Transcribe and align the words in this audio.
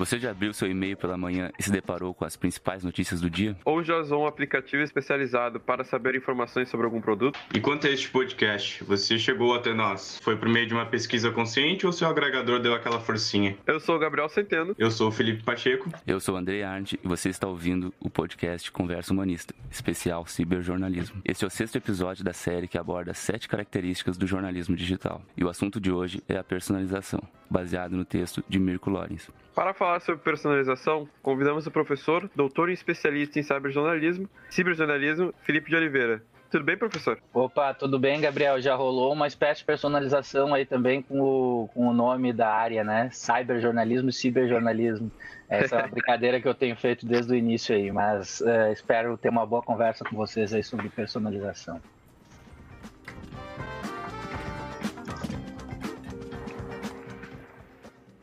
Você 0.00 0.18
já 0.18 0.30
abriu 0.30 0.54
seu 0.54 0.66
e-mail 0.66 0.96
pela 0.96 1.14
manhã 1.18 1.50
e 1.58 1.62
se 1.62 1.70
deparou 1.70 2.14
com 2.14 2.24
as 2.24 2.34
principais 2.34 2.82
notícias 2.82 3.20
do 3.20 3.28
dia? 3.28 3.54
Ou 3.66 3.84
já 3.84 3.98
usou 3.98 4.22
um 4.22 4.26
aplicativo 4.26 4.82
especializado 4.82 5.60
para 5.60 5.84
saber 5.84 6.14
informações 6.14 6.70
sobre 6.70 6.86
algum 6.86 7.02
produto? 7.02 7.38
Enquanto 7.54 7.84
este 7.84 8.08
podcast, 8.08 8.82
você 8.82 9.18
chegou 9.18 9.54
até 9.54 9.74
nós. 9.74 10.18
Foi 10.22 10.38
por 10.38 10.48
meio 10.48 10.66
de 10.66 10.72
uma 10.72 10.86
pesquisa 10.86 11.30
consciente 11.30 11.84
ou 11.84 11.92
seu 11.92 12.08
agregador 12.08 12.60
deu 12.60 12.72
aquela 12.72 12.98
forcinha? 12.98 13.58
Eu 13.66 13.78
sou 13.78 13.96
o 13.96 13.98
Gabriel 13.98 14.30
Centeno. 14.30 14.74
Eu 14.78 14.90
sou 14.90 15.08
o 15.08 15.12
Felipe 15.12 15.42
Pacheco. 15.42 15.90
Eu 16.06 16.18
sou 16.18 16.34
o 16.34 16.38
André 16.38 16.62
Arndt 16.62 16.98
e 17.04 17.06
você 17.06 17.28
está 17.28 17.46
ouvindo 17.46 17.92
o 18.00 18.08
podcast 18.08 18.72
Conversa 18.72 19.12
Humanista, 19.12 19.54
especial 19.70 20.24
Ciberjornalismo. 20.26 21.20
Este 21.26 21.44
é 21.44 21.46
o 21.46 21.50
sexto 21.50 21.76
episódio 21.76 22.24
da 22.24 22.32
série 22.32 22.66
que 22.66 22.78
aborda 22.78 23.12
sete 23.12 23.46
características 23.46 24.16
do 24.16 24.26
jornalismo 24.26 24.74
digital. 24.74 25.20
E 25.36 25.44
o 25.44 25.50
assunto 25.50 25.78
de 25.78 25.92
hoje 25.92 26.22
é 26.26 26.38
a 26.38 26.42
personalização, 26.42 27.22
baseado 27.50 27.94
no 27.94 28.04
texto 28.06 28.42
de 28.48 28.58
Mirko 28.58 28.88
Lorenz. 28.88 29.28
Para 29.54 29.74
falar 29.74 29.89
sobre 29.98 30.22
personalização, 30.22 31.08
convidamos 31.22 31.66
o 31.66 31.70
professor, 31.70 32.30
doutor 32.36 32.70
e 32.70 32.74
especialista 32.74 33.40
em 33.40 33.42
cyberjornalismo, 33.42 34.28
ciberjornalismo, 34.50 35.34
Felipe 35.42 35.70
de 35.70 35.76
Oliveira. 35.76 36.22
Tudo 36.50 36.64
bem, 36.64 36.76
professor? 36.76 37.18
Opa, 37.32 37.72
tudo 37.72 37.96
bem, 37.96 38.20
Gabriel? 38.20 38.60
Já 38.60 38.74
rolou 38.74 39.12
uma 39.12 39.28
espécie 39.28 39.60
de 39.60 39.66
personalização 39.66 40.52
aí 40.52 40.66
também 40.66 41.00
com 41.00 41.20
o, 41.20 41.68
com 41.72 41.86
o 41.86 41.92
nome 41.92 42.32
da 42.32 42.52
área, 42.52 42.82
né? 42.82 43.08
Cyberjornalismo 43.12 44.10
e 44.10 44.12
ciberjornalismo. 44.12 45.12
Essa 45.48 45.76
é 45.76 45.78
uma 45.78 45.86
brincadeira 45.94 46.40
que 46.40 46.48
eu 46.48 46.54
tenho 46.54 46.74
feito 46.74 47.06
desde 47.06 47.32
o 47.32 47.36
início 47.36 47.72
aí, 47.74 47.92
mas 47.92 48.40
uh, 48.40 48.72
espero 48.72 49.16
ter 49.16 49.28
uma 49.28 49.46
boa 49.46 49.62
conversa 49.62 50.04
com 50.04 50.16
vocês 50.16 50.52
aí 50.52 50.62
sobre 50.64 50.88
personalização. 50.88 51.80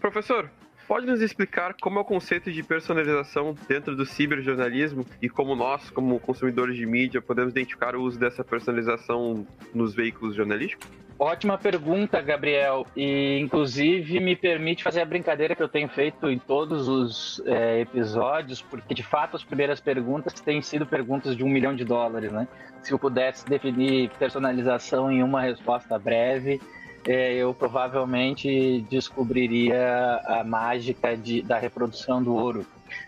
Professor, 0.01 0.49
Pode 0.87 1.05
nos 1.05 1.21
explicar 1.21 1.75
como 1.81 1.99
é 1.99 2.01
o 2.01 2.05
conceito 2.05 2.49
de 2.49 2.63
personalização 2.63 3.53
dentro 3.67 3.93
do 3.93 4.05
ciberjornalismo 4.05 5.05
e 5.21 5.27
como 5.27 5.53
nós, 5.53 5.89
como 5.89 6.17
consumidores 6.17 6.77
de 6.77 6.85
mídia, 6.85 7.21
podemos 7.21 7.51
identificar 7.51 7.93
o 7.93 8.03
uso 8.03 8.17
dessa 8.17 8.41
personalização 8.41 9.45
nos 9.73 9.93
veículos 9.93 10.33
jornalísticos? 10.33 10.87
Ótima 11.19 11.57
pergunta, 11.57 12.21
Gabriel. 12.21 12.85
E 12.95 13.37
inclusive 13.39 14.19
me 14.21 14.33
permite 14.33 14.81
fazer 14.81 15.01
a 15.01 15.05
brincadeira 15.05 15.55
que 15.55 15.63
eu 15.63 15.67
tenho 15.67 15.89
feito 15.89 16.29
em 16.29 16.39
todos 16.39 16.87
os 16.87 17.41
é, 17.45 17.81
episódios, 17.81 18.61
porque 18.61 18.93
de 18.93 19.03
fato 19.03 19.35
as 19.35 19.43
primeiras 19.43 19.81
perguntas 19.81 20.39
têm 20.39 20.61
sido 20.61 20.85
perguntas 20.85 21.35
de 21.35 21.43
um 21.43 21.49
milhão 21.49 21.75
de 21.75 21.83
dólares, 21.83 22.31
né? 22.31 22.47
Se 22.81 22.93
eu 22.93 22.99
pudesse 22.99 23.45
definir 23.45 24.09
personalização 24.17 25.11
em 25.11 25.21
uma 25.21 25.41
resposta 25.41 25.99
breve, 25.99 26.61
é, 27.07 27.35
eu 27.35 27.53
provavelmente 27.53 28.85
descobriria 28.89 30.19
a 30.25 30.43
mágica 30.43 31.15
de, 31.15 31.41
da 31.41 31.57
reprodução 31.57 32.21
do 32.21 32.35
ouro. 32.35 32.65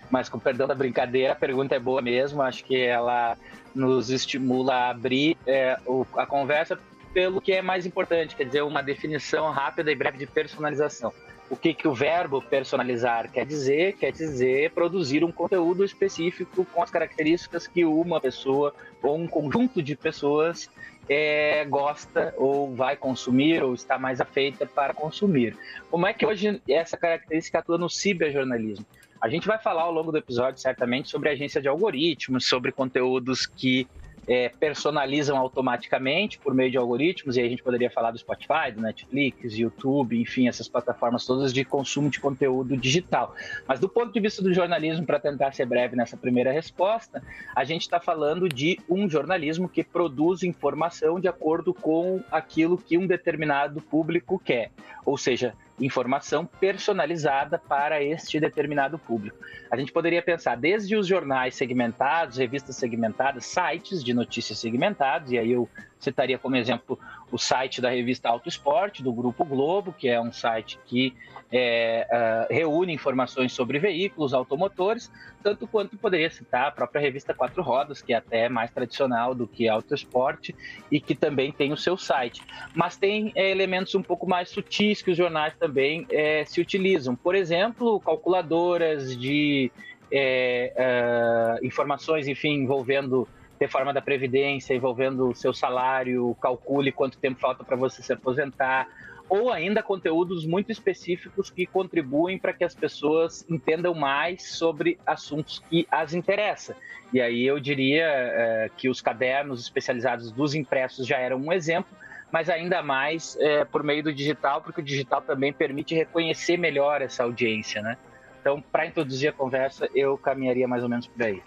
Mas 0.09 0.29
com 0.29 0.39
perdão 0.39 0.65
da 0.65 0.73
brincadeira, 0.73 1.33
a 1.33 1.35
pergunta 1.35 1.75
é 1.75 1.79
boa 1.79 2.01
mesmo. 2.01 2.41
Acho 2.41 2.63
que 2.63 2.77
ela 2.77 3.37
nos 3.75 4.09
estimula 4.09 4.73
a 4.73 4.89
abrir 4.91 5.37
é, 5.45 5.77
o, 5.85 6.05
a 6.15 6.25
conversa 6.25 6.79
pelo 7.13 7.41
que 7.41 7.51
é 7.51 7.61
mais 7.61 7.85
importante, 7.85 8.35
quer 8.35 8.45
dizer, 8.45 8.61
uma 8.61 8.81
definição 8.81 9.51
rápida 9.51 9.91
e 9.91 9.95
breve 9.95 10.17
de 10.17 10.27
personalização. 10.27 11.11
O 11.49 11.57
que, 11.57 11.73
que 11.73 11.87
o 11.87 11.93
verbo 11.93 12.41
personalizar 12.41 13.29
quer 13.29 13.45
dizer? 13.45 13.93
Quer 13.93 14.11
dizer 14.11 14.71
produzir 14.71 15.25
um 15.25 15.31
conteúdo 15.31 15.83
específico 15.83 16.63
com 16.65 16.81
as 16.81 16.91
características 16.91 17.67
que 17.67 17.83
uma 17.83 18.21
pessoa 18.21 18.73
ou 19.01 19.17
um 19.17 19.27
conjunto 19.27 19.81
de 19.81 19.95
pessoas 19.95 20.69
é, 21.09 21.65
gosta 21.65 22.33
ou 22.37 22.73
vai 22.75 22.95
consumir 22.95 23.63
ou 23.63 23.73
está 23.73 23.97
mais 23.97 24.21
afeita 24.21 24.65
para 24.65 24.93
consumir. 24.93 25.57
Como 25.89 26.05
é 26.05 26.13
que 26.13 26.25
hoje 26.25 26.61
essa 26.69 26.95
característica 26.95 27.57
atua 27.57 27.77
no 27.77 27.89
ciberjornalismo? 27.89 28.85
A 29.19 29.27
gente 29.27 29.47
vai 29.47 29.59
falar 29.59 29.81
ao 29.81 29.91
longo 29.91 30.11
do 30.11 30.17
episódio, 30.17 30.61
certamente, 30.61 31.09
sobre 31.09 31.29
agência 31.29 31.61
de 31.61 31.67
algoritmos, 31.67 32.47
sobre 32.47 32.71
conteúdos 32.71 33.45
que 33.45 33.87
é, 34.29 34.47
personalizam 34.47 35.35
automaticamente 35.35 36.37
por 36.37 36.53
meio 36.53 36.69
de 36.69 36.77
algoritmos, 36.77 37.35
e 37.35 37.39
aí 37.39 37.47
a 37.47 37.49
gente 37.49 37.63
poderia 37.63 37.89
falar 37.89 38.11
do 38.11 38.19
Spotify, 38.19 38.71
do 38.71 38.79
Netflix, 38.79 39.57
YouTube, 39.57 40.21
enfim, 40.21 40.47
essas 40.47 40.69
plataformas 40.69 41.25
todas 41.25 41.51
de 41.51 41.65
consumo 41.65 42.11
de 42.11 42.19
conteúdo 42.19 42.77
digital. 42.77 43.33
Mas 43.67 43.79
do 43.79 43.89
ponto 43.89 44.13
de 44.13 44.19
vista 44.19 44.43
do 44.43 44.53
jornalismo, 44.53 45.03
para 45.03 45.19
tentar 45.19 45.51
ser 45.53 45.65
breve 45.65 45.95
nessa 45.95 46.15
primeira 46.15 46.51
resposta, 46.51 47.23
a 47.55 47.63
gente 47.63 47.81
está 47.81 47.99
falando 47.99 48.47
de 48.47 48.79
um 48.87 49.09
jornalismo 49.09 49.67
que 49.67 49.83
produz 49.83 50.43
informação 50.43 51.19
de 51.19 51.27
acordo 51.27 51.73
com 51.73 52.23
aquilo 52.31 52.77
que 52.77 52.99
um 52.99 53.07
determinado 53.07 53.81
público 53.81 54.37
quer. 54.37 54.69
Ou 55.03 55.17
seja, 55.17 55.55
informação 55.79 56.45
personalizada 56.45 57.57
para 57.57 58.03
este 58.03 58.39
determinado 58.39 58.97
público. 58.97 59.37
A 59.71 59.77
gente 59.77 59.91
poderia 59.91 60.21
pensar 60.21 60.55
desde 60.55 60.95
os 60.95 61.07
jornais 61.07 61.55
segmentados, 61.55 62.37
revistas 62.37 62.75
segmentadas, 62.75 63.45
sites 63.45 64.03
de 64.03 64.13
notícias 64.13 64.59
segmentados, 64.59 65.31
e 65.31 65.37
aí 65.37 65.51
eu 65.51 65.69
citaria 65.99 66.37
como 66.37 66.55
exemplo 66.55 66.97
o 67.31 67.37
site 67.37 67.81
da 67.81 67.89
revista 67.89 68.29
Auto 68.29 68.49
Esporte, 68.49 69.03
do 69.03 69.13
Grupo 69.13 69.45
Globo, 69.45 69.93
que 69.93 70.07
é 70.07 70.19
um 70.19 70.31
site 70.31 70.79
que 70.85 71.13
é, 71.51 72.07
uh, 72.09 72.53
reúne 72.53 72.93
informações 72.93 73.51
sobre 73.51 73.79
veículos 73.79 74.33
automotores, 74.33 75.11
tanto 75.43 75.67
quanto 75.67 75.97
poderia 75.97 76.29
citar 76.29 76.67
a 76.67 76.71
própria 76.71 77.01
revista 77.01 77.33
Quatro 77.33 77.61
Rodas, 77.61 78.01
que 78.01 78.13
é 78.13 78.17
até 78.17 78.47
mais 78.49 78.71
tradicional 78.71 79.33
do 79.35 79.47
que 79.47 79.67
Auto 79.67 79.93
Esporte 79.93 80.55
e 80.91 80.99
que 80.99 81.15
também 81.15 81.51
tem 81.51 81.71
o 81.71 81.77
seu 81.77 81.97
site. 81.97 82.41
Mas 82.73 82.97
tem 82.97 83.31
é, 83.35 83.51
elementos 83.51 83.93
um 83.95 84.01
pouco 84.01 84.27
mais 84.27 84.49
sutis 84.49 85.01
que 85.01 85.11
os 85.11 85.17
jornais 85.17 85.55
também 85.57 86.05
é, 86.09 86.45
se 86.45 86.61
utilizam. 86.61 87.15
Por 87.15 87.35
exemplo, 87.35 87.99
calculadoras 87.99 89.17
de 89.17 89.71
é, 90.11 91.59
uh, 91.61 91.65
informações, 91.65 92.27
enfim, 92.27 92.63
envolvendo 92.63 93.27
reforma 93.59 93.93
da 93.93 94.01
Previdência 94.01 94.73
envolvendo 94.73 95.29
o 95.29 95.35
seu 95.35 95.53
salário, 95.53 96.35
calcule 96.41 96.91
quanto 96.91 97.17
tempo 97.17 97.39
falta 97.39 97.63
para 97.63 97.75
você 97.75 98.01
se 98.01 98.13
aposentar, 98.13 98.87
ou 99.29 99.51
ainda 99.51 99.83
conteúdos 99.83 100.45
muito 100.45 100.71
específicos 100.71 101.51
que 101.51 101.65
contribuem 101.65 102.39
para 102.39 102.51
que 102.51 102.63
as 102.63 102.73
pessoas 102.73 103.45
entendam 103.47 103.93
mais 103.93 104.57
sobre 104.57 104.97
assuntos 105.05 105.59
que 105.69 105.87
as 105.91 106.13
interessam. 106.13 106.75
E 107.13 107.21
aí 107.21 107.45
eu 107.45 107.59
diria 107.59 108.05
é, 108.05 108.71
que 108.75 108.89
os 108.89 109.01
cadernos 109.01 109.61
especializados 109.61 110.31
dos 110.31 110.55
impressos 110.55 111.05
já 111.05 111.17
eram 111.17 111.37
um 111.37 111.53
exemplo, 111.53 111.95
mas 112.31 112.49
ainda 112.49 112.81
mais 112.81 113.37
é, 113.39 113.65
por 113.65 113.83
meio 113.83 114.03
do 114.03 114.13
digital, 114.13 114.61
porque 114.61 114.81
o 114.81 114.83
digital 114.83 115.21
também 115.21 115.53
permite 115.53 115.93
reconhecer 115.93 116.57
melhor 116.57 117.01
essa 117.01 117.23
audiência, 117.23 117.81
né? 117.81 117.97
Então, 118.41 118.61
para 118.61 118.85
introduzir 118.85 119.29
a 119.29 119.33
conversa, 119.33 119.89
eu 119.93 120.17
caminharia 120.17 120.67
mais 120.67 120.81
ou 120.81 120.89
menos 120.89 121.07
por 121.07 121.21
aí. 121.21 121.41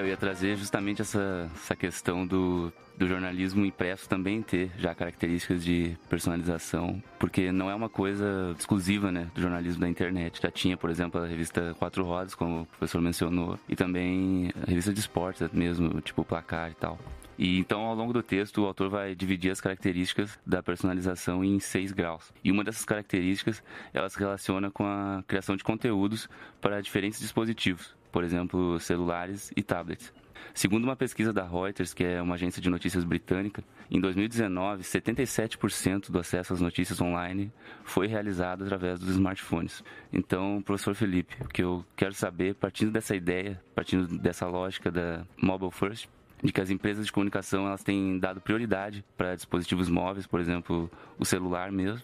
Eu 0.00 0.06
ia 0.06 0.16
trazer 0.16 0.56
justamente 0.56 1.02
essa, 1.02 1.50
essa 1.54 1.76
questão 1.76 2.26
do, 2.26 2.72
do 2.96 3.06
jornalismo 3.06 3.64
impresso 3.64 4.08
também 4.08 4.42
ter 4.42 4.70
já 4.78 4.94
características 4.94 5.64
de 5.64 5.96
personalização, 6.08 7.02
porque 7.18 7.52
não 7.52 7.70
é 7.70 7.74
uma 7.74 7.88
coisa 7.88 8.54
exclusiva 8.58 9.12
né, 9.12 9.30
do 9.34 9.40
jornalismo 9.40 9.80
da 9.80 9.88
internet. 9.88 10.40
Já 10.42 10.50
tinha, 10.50 10.76
por 10.76 10.90
exemplo, 10.90 11.20
a 11.20 11.26
revista 11.26 11.74
Quatro 11.78 12.04
Rodas, 12.04 12.34
como 12.34 12.62
o 12.62 12.66
professor 12.66 13.00
mencionou, 13.00 13.58
e 13.68 13.76
também 13.76 14.50
a 14.62 14.70
revista 14.70 14.92
de 14.92 15.00
esportes 15.00 15.48
mesmo, 15.52 16.00
tipo 16.00 16.24
Placar 16.24 16.70
e 16.70 16.74
tal. 16.74 16.98
E 17.38 17.58
então, 17.58 17.82
ao 17.82 17.94
longo 17.94 18.12
do 18.12 18.22
texto, 18.22 18.62
o 18.62 18.66
autor 18.66 18.88
vai 18.88 19.14
dividir 19.14 19.50
as 19.50 19.60
características 19.60 20.38
da 20.46 20.62
personalização 20.62 21.44
em 21.44 21.60
seis 21.60 21.92
graus. 21.92 22.32
E 22.42 22.50
uma 22.50 22.64
dessas 22.64 22.84
características, 22.84 23.62
ela 23.92 24.08
se 24.08 24.18
relaciona 24.18 24.70
com 24.70 24.84
a 24.84 25.22
criação 25.26 25.54
de 25.54 25.62
conteúdos 25.62 26.28
para 26.60 26.80
diferentes 26.80 27.20
dispositivos 27.20 27.95
por 28.16 28.24
exemplo, 28.24 28.80
celulares 28.80 29.52
e 29.54 29.62
tablets. 29.62 30.10
Segundo 30.54 30.84
uma 30.84 30.96
pesquisa 30.96 31.34
da 31.34 31.46
Reuters, 31.46 31.92
que 31.92 32.02
é 32.02 32.22
uma 32.22 32.36
agência 32.36 32.62
de 32.62 32.70
notícias 32.70 33.04
britânica, 33.04 33.62
em 33.90 34.00
2019, 34.00 34.84
77% 34.84 36.10
do 36.10 36.18
acesso 36.18 36.54
às 36.54 36.62
notícias 36.62 36.98
online 36.98 37.52
foi 37.84 38.06
realizado 38.06 38.64
através 38.64 38.98
dos 38.98 39.10
smartphones. 39.10 39.84
Então, 40.10 40.62
professor 40.64 40.94
Felipe, 40.94 41.36
o 41.42 41.48
que 41.48 41.62
eu 41.62 41.84
quero 41.94 42.14
saber, 42.14 42.54
partindo 42.54 42.90
dessa 42.90 43.14
ideia, 43.14 43.62
partindo 43.74 44.06
dessa 44.16 44.46
lógica 44.46 44.90
da 44.90 45.26
mobile 45.36 45.70
first, 45.70 46.08
de 46.42 46.54
que 46.54 46.60
as 46.62 46.70
empresas 46.70 47.04
de 47.04 47.12
comunicação 47.12 47.66
elas 47.66 47.82
têm 47.82 48.18
dado 48.18 48.40
prioridade 48.40 49.04
para 49.14 49.34
dispositivos 49.34 49.90
móveis, 49.90 50.26
por 50.26 50.40
exemplo, 50.40 50.90
o 51.18 51.24
celular 51.26 51.70
mesmo. 51.70 52.02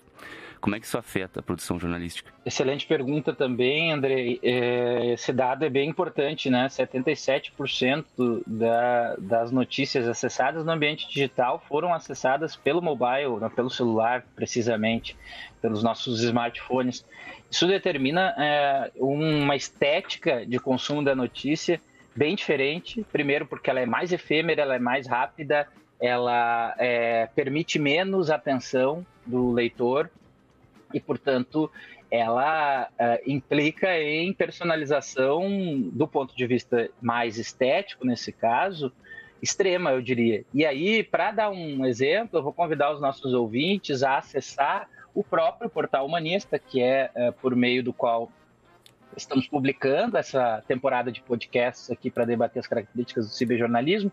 Como 0.63 0.77
é 0.77 0.81
que 0.81 0.87
isso 0.87 0.97
afeta 0.97 1.41
a 1.41 1.43
produção 1.43 1.77
jornalística? 1.77 2.33
Excelente 2.47 2.87
pergunta 2.87 3.35
também, 3.35 3.91
Andrei. 3.91 4.39
É, 4.45 5.13
esse 5.13 5.33
dado 5.33 5.65
é 5.65 5.69
bem 5.69 5.91
importante, 5.91 6.49
né? 6.49 6.69
77% 6.69 8.05
da, 8.47 9.17
das 9.19 9.51
notícias 9.51 10.07
acessadas 10.07 10.65
no 10.65 10.71
ambiente 10.71 11.09
digital 11.09 11.61
foram 11.69 11.93
acessadas 11.93 12.55
pelo 12.55 12.81
mobile, 12.81 13.41
né? 13.41 13.51
pelo 13.53 13.69
celular, 13.69 14.25
precisamente, 14.37 15.17
pelos 15.61 15.83
nossos 15.83 16.23
smartphones. 16.23 17.05
Isso 17.51 17.67
determina 17.67 18.33
é, 18.39 18.93
uma 18.95 19.57
estética 19.57 20.47
de 20.47 20.61
consumo 20.61 21.03
da 21.03 21.17
notícia 21.17 21.81
bem 22.15 22.37
diferente. 22.37 23.05
Primeiro, 23.11 23.47
porque 23.47 23.69
ela 23.69 23.81
é 23.81 23.87
mais 23.87 24.13
efêmera, 24.13 24.63
ela 24.63 24.77
é 24.77 24.79
mais 24.79 25.09
rápida, 25.09 25.67
ela 26.01 26.73
é, 26.79 27.27
permite 27.35 27.81
menos 27.81 28.31
atenção 28.31 29.05
do 29.27 29.51
leitor 29.51 30.09
e, 30.93 31.01
portanto, 31.01 31.71
ela 32.11 32.89
uh, 32.91 33.31
implica 33.31 33.99
em 33.99 34.33
personalização 34.33 35.49
do 35.93 36.07
ponto 36.07 36.37
de 36.37 36.47
vista 36.47 36.91
mais 37.01 37.39
estético, 37.39 38.07
nesse 38.07 38.31
caso, 38.33 38.93
extrema, 39.41 39.91
eu 39.91 40.03
diria. 40.03 40.45
E 40.53 40.65
aí, 40.65 41.03
para 41.03 41.33
dar 41.33 41.51
um 41.51 41.85
exemplo, 41.87 42.39
eu 42.39 42.43
vou 42.43 42.53
convidar 42.53 42.93
os 42.93 43.01
nossos 43.01 43.33
ouvintes 43.33 44.03
a 44.03 44.19
acessar 44.19 44.89
o 45.15 45.25
próprio 45.25 45.69
portal 45.69 46.07
humanista, 46.07 46.59
que 46.59 46.81
é 46.81 47.11
uh, 47.15 47.33
por 47.41 47.57
meio 47.57 47.83
do 47.83 47.93
qual 47.93 48.31
estamos 49.17 49.47
publicando 49.47 50.17
essa 50.17 50.63
temporada 50.67 51.11
de 51.13 51.21
podcasts 51.23 51.91
aqui 51.91 52.11
para 52.11 52.25
debater 52.25 52.61
as 52.61 52.67
características 52.67 53.27
do 53.29 53.33
ciberjornalismo, 53.33 54.11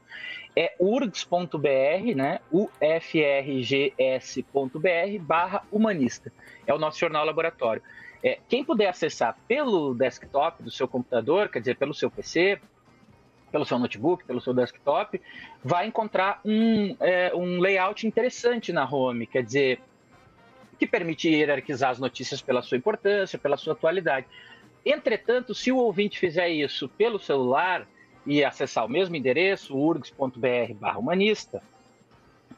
é 0.55 0.73
urgs.br, 0.79 2.15
né, 2.15 2.39
ufrgs.br 2.51 2.79
barra 5.21 5.63
humanista. 5.71 6.31
É 6.65 6.73
o 6.73 6.77
nosso 6.77 6.99
jornal 6.99 7.25
laboratório. 7.25 7.81
É, 8.23 8.39
quem 8.49 8.63
puder 8.63 8.89
acessar 8.89 9.37
pelo 9.47 9.93
desktop 9.93 10.61
do 10.61 10.71
seu 10.71 10.87
computador, 10.87 11.49
quer 11.49 11.59
dizer, 11.59 11.77
pelo 11.77 11.93
seu 11.93 12.11
PC, 12.11 12.59
pelo 13.51 13.65
seu 13.65 13.79
notebook, 13.79 14.25
pelo 14.25 14.41
seu 14.41 14.53
desktop, 14.53 15.21
vai 15.63 15.87
encontrar 15.87 16.41
um, 16.43 16.95
é, 16.99 17.33
um 17.33 17.59
layout 17.59 18.05
interessante 18.05 18.71
na 18.73 18.87
home, 18.89 19.25
quer 19.25 19.43
dizer, 19.43 19.81
que 20.77 20.87
permite 20.87 21.29
hierarquizar 21.29 21.91
as 21.91 21.99
notícias 21.99 22.41
pela 22.41 22.61
sua 22.61 22.77
importância, 22.77 23.37
pela 23.37 23.57
sua 23.57 23.73
atualidade. 23.73 24.25
Entretanto, 24.91 25.53
se 25.53 25.71
o 25.71 25.77
ouvinte 25.77 26.17
fizer 26.17 26.49
isso 26.49 26.89
pelo 26.89 27.19
celular 27.19 27.87
e 28.25 28.43
acessar 28.43 28.83
o 28.85 28.89
mesmo 28.89 29.15
endereço, 29.15 29.77
urgs.br/humanista, 29.77 31.61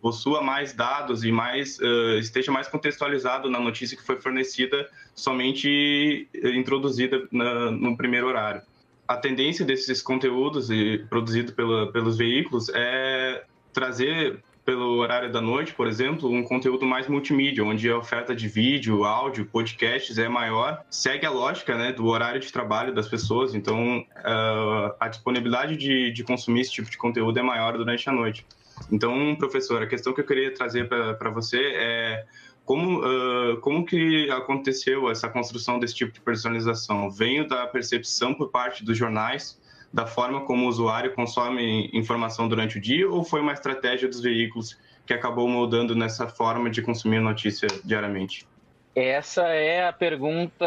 possua 0.00 0.42
mais 0.42 0.72
dados 0.72 1.24
e 1.24 1.32
mais 1.32 1.78
uh, 1.78 2.18
esteja 2.18 2.50
mais 2.50 2.68
contextualizado 2.68 3.50
na 3.50 3.60
notícia 3.60 3.96
que 3.96 4.02
foi 4.02 4.18
fornecida 4.20 4.88
somente 5.14 6.28
introduzida 6.54 7.28
na, 7.30 7.70
no 7.70 7.96
primeiro 7.96 8.26
horário. 8.26 8.62
A 9.06 9.16
tendência 9.16 9.64
desses 9.64 10.00
conteúdos 10.00 10.68
produzidos 11.10 11.52
pela, 11.52 11.92
pelos 11.92 12.16
veículos 12.16 12.70
é 12.70 13.44
trazer 13.74 14.42
pelo 14.64 14.96
horário 14.96 15.30
da 15.30 15.40
noite, 15.40 15.74
por 15.74 15.86
exemplo, 15.86 16.30
um 16.30 16.42
conteúdo 16.42 16.86
mais 16.86 17.06
multimídia, 17.06 17.62
onde 17.62 17.90
a 17.90 17.98
oferta 17.98 18.34
de 18.34 18.48
vídeo, 18.48 19.04
áudio, 19.04 19.44
podcasts 19.44 20.16
é 20.16 20.28
maior, 20.28 20.82
segue 20.88 21.26
a 21.26 21.30
lógica 21.30 21.76
né, 21.76 21.92
do 21.92 22.06
horário 22.06 22.40
de 22.40 22.50
trabalho 22.50 22.94
das 22.94 23.06
pessoas, 23.06 23.54
então 23.54 23.98
uh, 23.98 24.94
a 24.98 25.08
disponibilidade 25.08 25.76
de, 25.76 26.10
de 26.10 26.24
consumir 26.24 26.62
esse 26.62 26.72
tipo 26.72 26.90
de 26.90 26.96
conteúdo 26.96 27.38
é 27.38 27.42
maior 27.42 27.76
durante 27.76 28.08
a 28.08 28.12
noite. 28.12 28.46
Então, 28.90 29.36
professor, 29.36 29.82
a 29.82 29.86
questão 29.86 30.12
que 30.12 30.20
eu 30.20 30.26
queria 30.26 30.52
trazer 30.52 30.88
para 30.88 31.30
você 31.30 31.58
é 31.58 32.24
como, 32.64 33.00
uh, 33.04 33.60
como 33.60 33.84
que 33.84 34.30
aconteceu 34.30 35.10
essa 35.10 35.28
construção 35.28 35.78
desse 35.78 35.94
tipo 35.94 36.12
de 36.12 36.20
personalização? 36.20 37.10
Veio 37.10 37.46
da 37.46 37.66
percepção 37.66 38.32
por 38.32 38.50
parte 38.50 38.82
dos 38.82 38.96
jornais 38.96 39.62
da 39.94 40.08
forma 40.08 40.40
como 40.40 40.66
o 40.66 40.68
usuário 40.68 41.14
consome 41.14 41.88
informação 41.92 42.48
durante 42.48 42.78
o 42.78 42.80
dia 42.80 43.08
ou 43.08 43.22
foi 43.22 43.40
uma 43.40 43.52
estratégia 43.52 44.08
dos 44.08 44.20
veículos 44.20 44.76
que 45.06 45.14
acabou 45.14 45.48
moldando 45.48 45.94
nessa 45.94 46.26
forma 46.26 46.68
de 46.68 46.82
consumir 46.82 47.20
notícia 47.20 47.68
diariamente? 47.84 48.44
Essa 48.92 49.42
é 49.48 49.86
a 49.86 49.92
pergunta, 49.92 50.66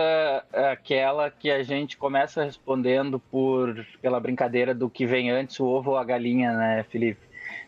aquela 0.72 1.30
que 1.30 1.52
a 1.52 1.62
gente 1.62 1.98
começa 1.98 2.46
respondendo 2.46 3.20
por 3.20 3.86
pela 4.02 4.18
brincadeira 4.18 4.74
do 4.74 4.90
que 4.90 5.06
vem 5.06 5.30
antes, 5.30 5.60
o 5.60 5.66
ovo 5.66 5.92
ou 5.92 5.98
a 5.98 6.06
galinha, 6.06 6.54
né, 6.54 6.86
Felipe? 6.90 7.27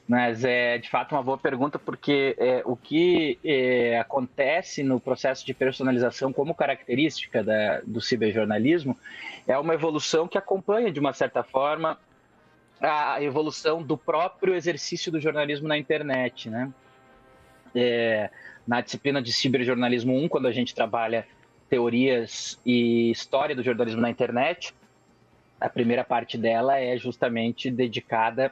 Mas 0.10 0.44
é 0.44 0.80
de 0.80 0.89
fato 0.89 1.13
uma 1.13 1.22
boa 1.22 1.38
pergunta, 1.38 1.78
porque 1.78 2.36
é, 2.39 2.63
o 2.66 2.75
que 2.75 3.38
é, 3.46 4.00
acontece 4.00 4.82
no 4.82 5.00
processo 5.00 5.46
de 5.46 5.54
personalização 5.54 6.34
como 6.34 6.56
característica 6.56 7.44
da, 7.44 7.82
do 7.82 8.01
ciberjornalismo 8.01 8.98
é 9.48 9.56
uma 9.56 9.75
evolução 9.75 10.28
que 10.28 10.36
acompanha, 10.36 10.92
de 10.92 11.00
uma 11.00 11.13
certa 11.13 11.44
forma, 11.44 12.00
a 12.82 13.22
evolução 13.22 13.84
do 13.84 13.96
próprio 13.96 14.56
exercício 14.56 15.12
do 15.12 15.20
jornalismo 15.20 15.68
na 15.68 15.78
internet. 15.78 16.50
Né? 16.50 16.74
É, 17.75 18.32
na 18.68 18.82
disciplina 18.82 19.22
de 19.22 19.32
ciberjornalismo 19.32 20.18
1, 20.24 20.28
quando 20.28 20.48
a 20.48 20.51
gente 20.51 20.74
trabalha 20.74 21.28
teorias 21.70 22.60
e 22.66 23.12
história 23.12 23.56
do 23.56 23.62
jornalismo 23.62 24.01
na 24.01 24.10
internet, 24.10 24.74
a 25.62 25.70
primeira 25.70 26.04
parte 26.04 26.36
dela 26.36 26.80
é 26.80 26.98
justamente 26.98 27.70
dedicada 27.70 28.51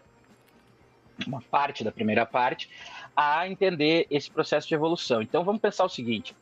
uma 1.26 1.42
parte 1.42 1.84
da 1.84 1.92
primeira 1.92 2.26
parte, 2.26 2.70
a 3.16 3.48
entender 3.48 4.06
esse 4.10 4.30
processo 4.30 4.68
de 4.68 4.76
evolução. 4.76 5.22
Então 5.22 5.44
vamos 5.44 5.62
pensar 5.62 5.86
o 5.86 5.90
seguinte: 5.90 6.36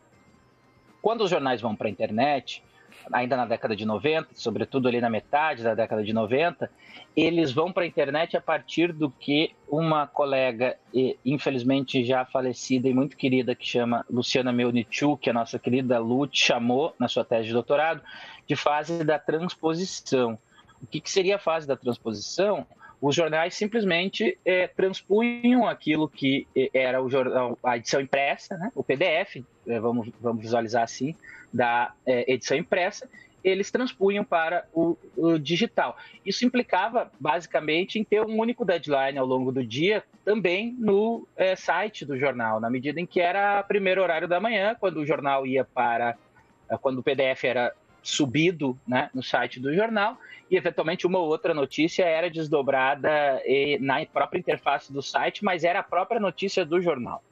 quando 1.01 1.23
os 1.23 1.29
jornais 1.29 1.61
vão 1.61 1.75
para 1.75 1.87
a 1.87 1.91
internet, 1.91 2.63
ainda 3.11 3.37
na 3.37 3.45
década 3.45 3.75
de 3.75 3.85
90, 3.85 4.29
sobretudo 4.33 4.87
ali 4.87 4.99
na 4.99 5.09
metade 5.09 5.63
da 5.63 5.73
década 5.73 6.03
de 6.03 6.13
90, 6.13 6.69
eles 7.15 7.51
vão 7.51 7.71
para 7.71 7.83
a 7.83 7.87
internet 7.87 8.35
a 8.35 8.41
partir 8.41 8.91
do 8.91 9.09
que 9.09 9.53
uma 9.67 10.07
colega, 10.07 10.77
infelizmente 11.23 12.03
já 12.03 12.25
falecida 12.25 12.87
e 12.89 12.93
muito 12.93 13.15
querida, 13.15 13.55
que 13.55 13.65
chama 13.65 14.05
Luciana 14.09 14.51
Melnichuk, 14.51 15.23
que 15.23 15.29
a 15.29 15.33
nossa 15.33 15.57
querida 15.59 15.99
Lu 15.99 16.27
chamou 16.31 16.93
na 16.99 17.07
sua 17.07 17.23
tese 17.23 17.47
de 17.47 17.53
doutorado, 17.53 18.01
de 18.47 18.55
fase 18.55 19.03
da 19.03 19.19
transposição. 19.19 20.37
O 20.81 20.87
que, 20.87 20.99
que 20.99 21.09
seria 21.09 21.37
a 21.37 21.39
fase 21.39 21.67
da 21.67 21.75
transposição? 21.75 22.65
Os 23.01 23.15
jornais 23.15 23.53
simplesmente 23.53 24.37
é, 24.45 24.67
transpunham 24.67 25.67
aquilo 25.67 26.07
que 26.07 26.47
é, 26.55 26.69
era 26.73 27.01
o 27.01 27.09
jornal, 27.09 27.57
a 27.63 27.77
edição 27.77 28.01
impressa, 28.01 28.57
né, 28.57 28.71
o 28.75 28.83
PDF, 28.83 29.43
é, 29.67 29.79
vamos, 29.79 30.09
vamos 30.19 30.41
visualizar 30.41 30.83
assim, 30.83 31.15
da 31.53 31.93
é, 32.05 32.31
edição 32.31 32.57
impressa, 32.57 33.07
eles 33.43 33.69
transpunham 33.69 34.23
para 34.23 34.65
o, 34.73 34.97
o, 35.15 35.37
digital. 35.37 35.95
Isso 36.25 36.43
implicava, 36.45 37.11
basicamente, 37.19 37.99
em 37.99 38.03
ter 38.03 38.21
um 38.21 38.39
único 38.39 38.65
deadline 38.65 39.19
ao 39.19 39.25
longo 39.25 39.51
do 39.51 39.63
dia, 39.63 40.03
também 40.23 40.75
no 40.79 41.27
é, 41.37 41.55
site 41.55 42.03
do 42.05 42.17
jornal, 42.17 42.59
na 42.59 42.71
medida 42.71 42.99
em 42.99 43.05
que 43.05 43.21
era 43.21 43.61
primeiro 43.61 44.01
horário 44.01 44.27
da 44.27 44.39
manhã, 44.39 44.75
quando 44.79 44.97
o 44.97 45.05
jornal 45.05 45.45
ia 45.45 45.63
para. 45.63 46.17
Quando 46.81 46.97
o 46.97 47.03
PDF 47.03 47.43
era 47.43 47.71
subido 48.05 48.77
né, 48.87 49.09
no 49.13 49.23
site 49.23 49.59
do 49.59 49.73
jornal, 49.73 50.17
e 50.49 50.55
eventualmente 50.55 51.07
uma 51.07 51.17
ou 51.17 51.27
outra 51.27 51.53
notícia 51.53 52.03
era 52.03 52.29
desdobrada 52.29 53.41
na 53.79 54.05
própria 54.05 54.39
interface 54.39 54.93
do 54.93 55.01
site, 55.01 55.43
mas 55.43 55.63
era 55.63 55.79
a 55.79 55.83
própria 55.83 56.19
notícia 56.19 56.63
do 56.63 56.79
jornal. 56.79 57.23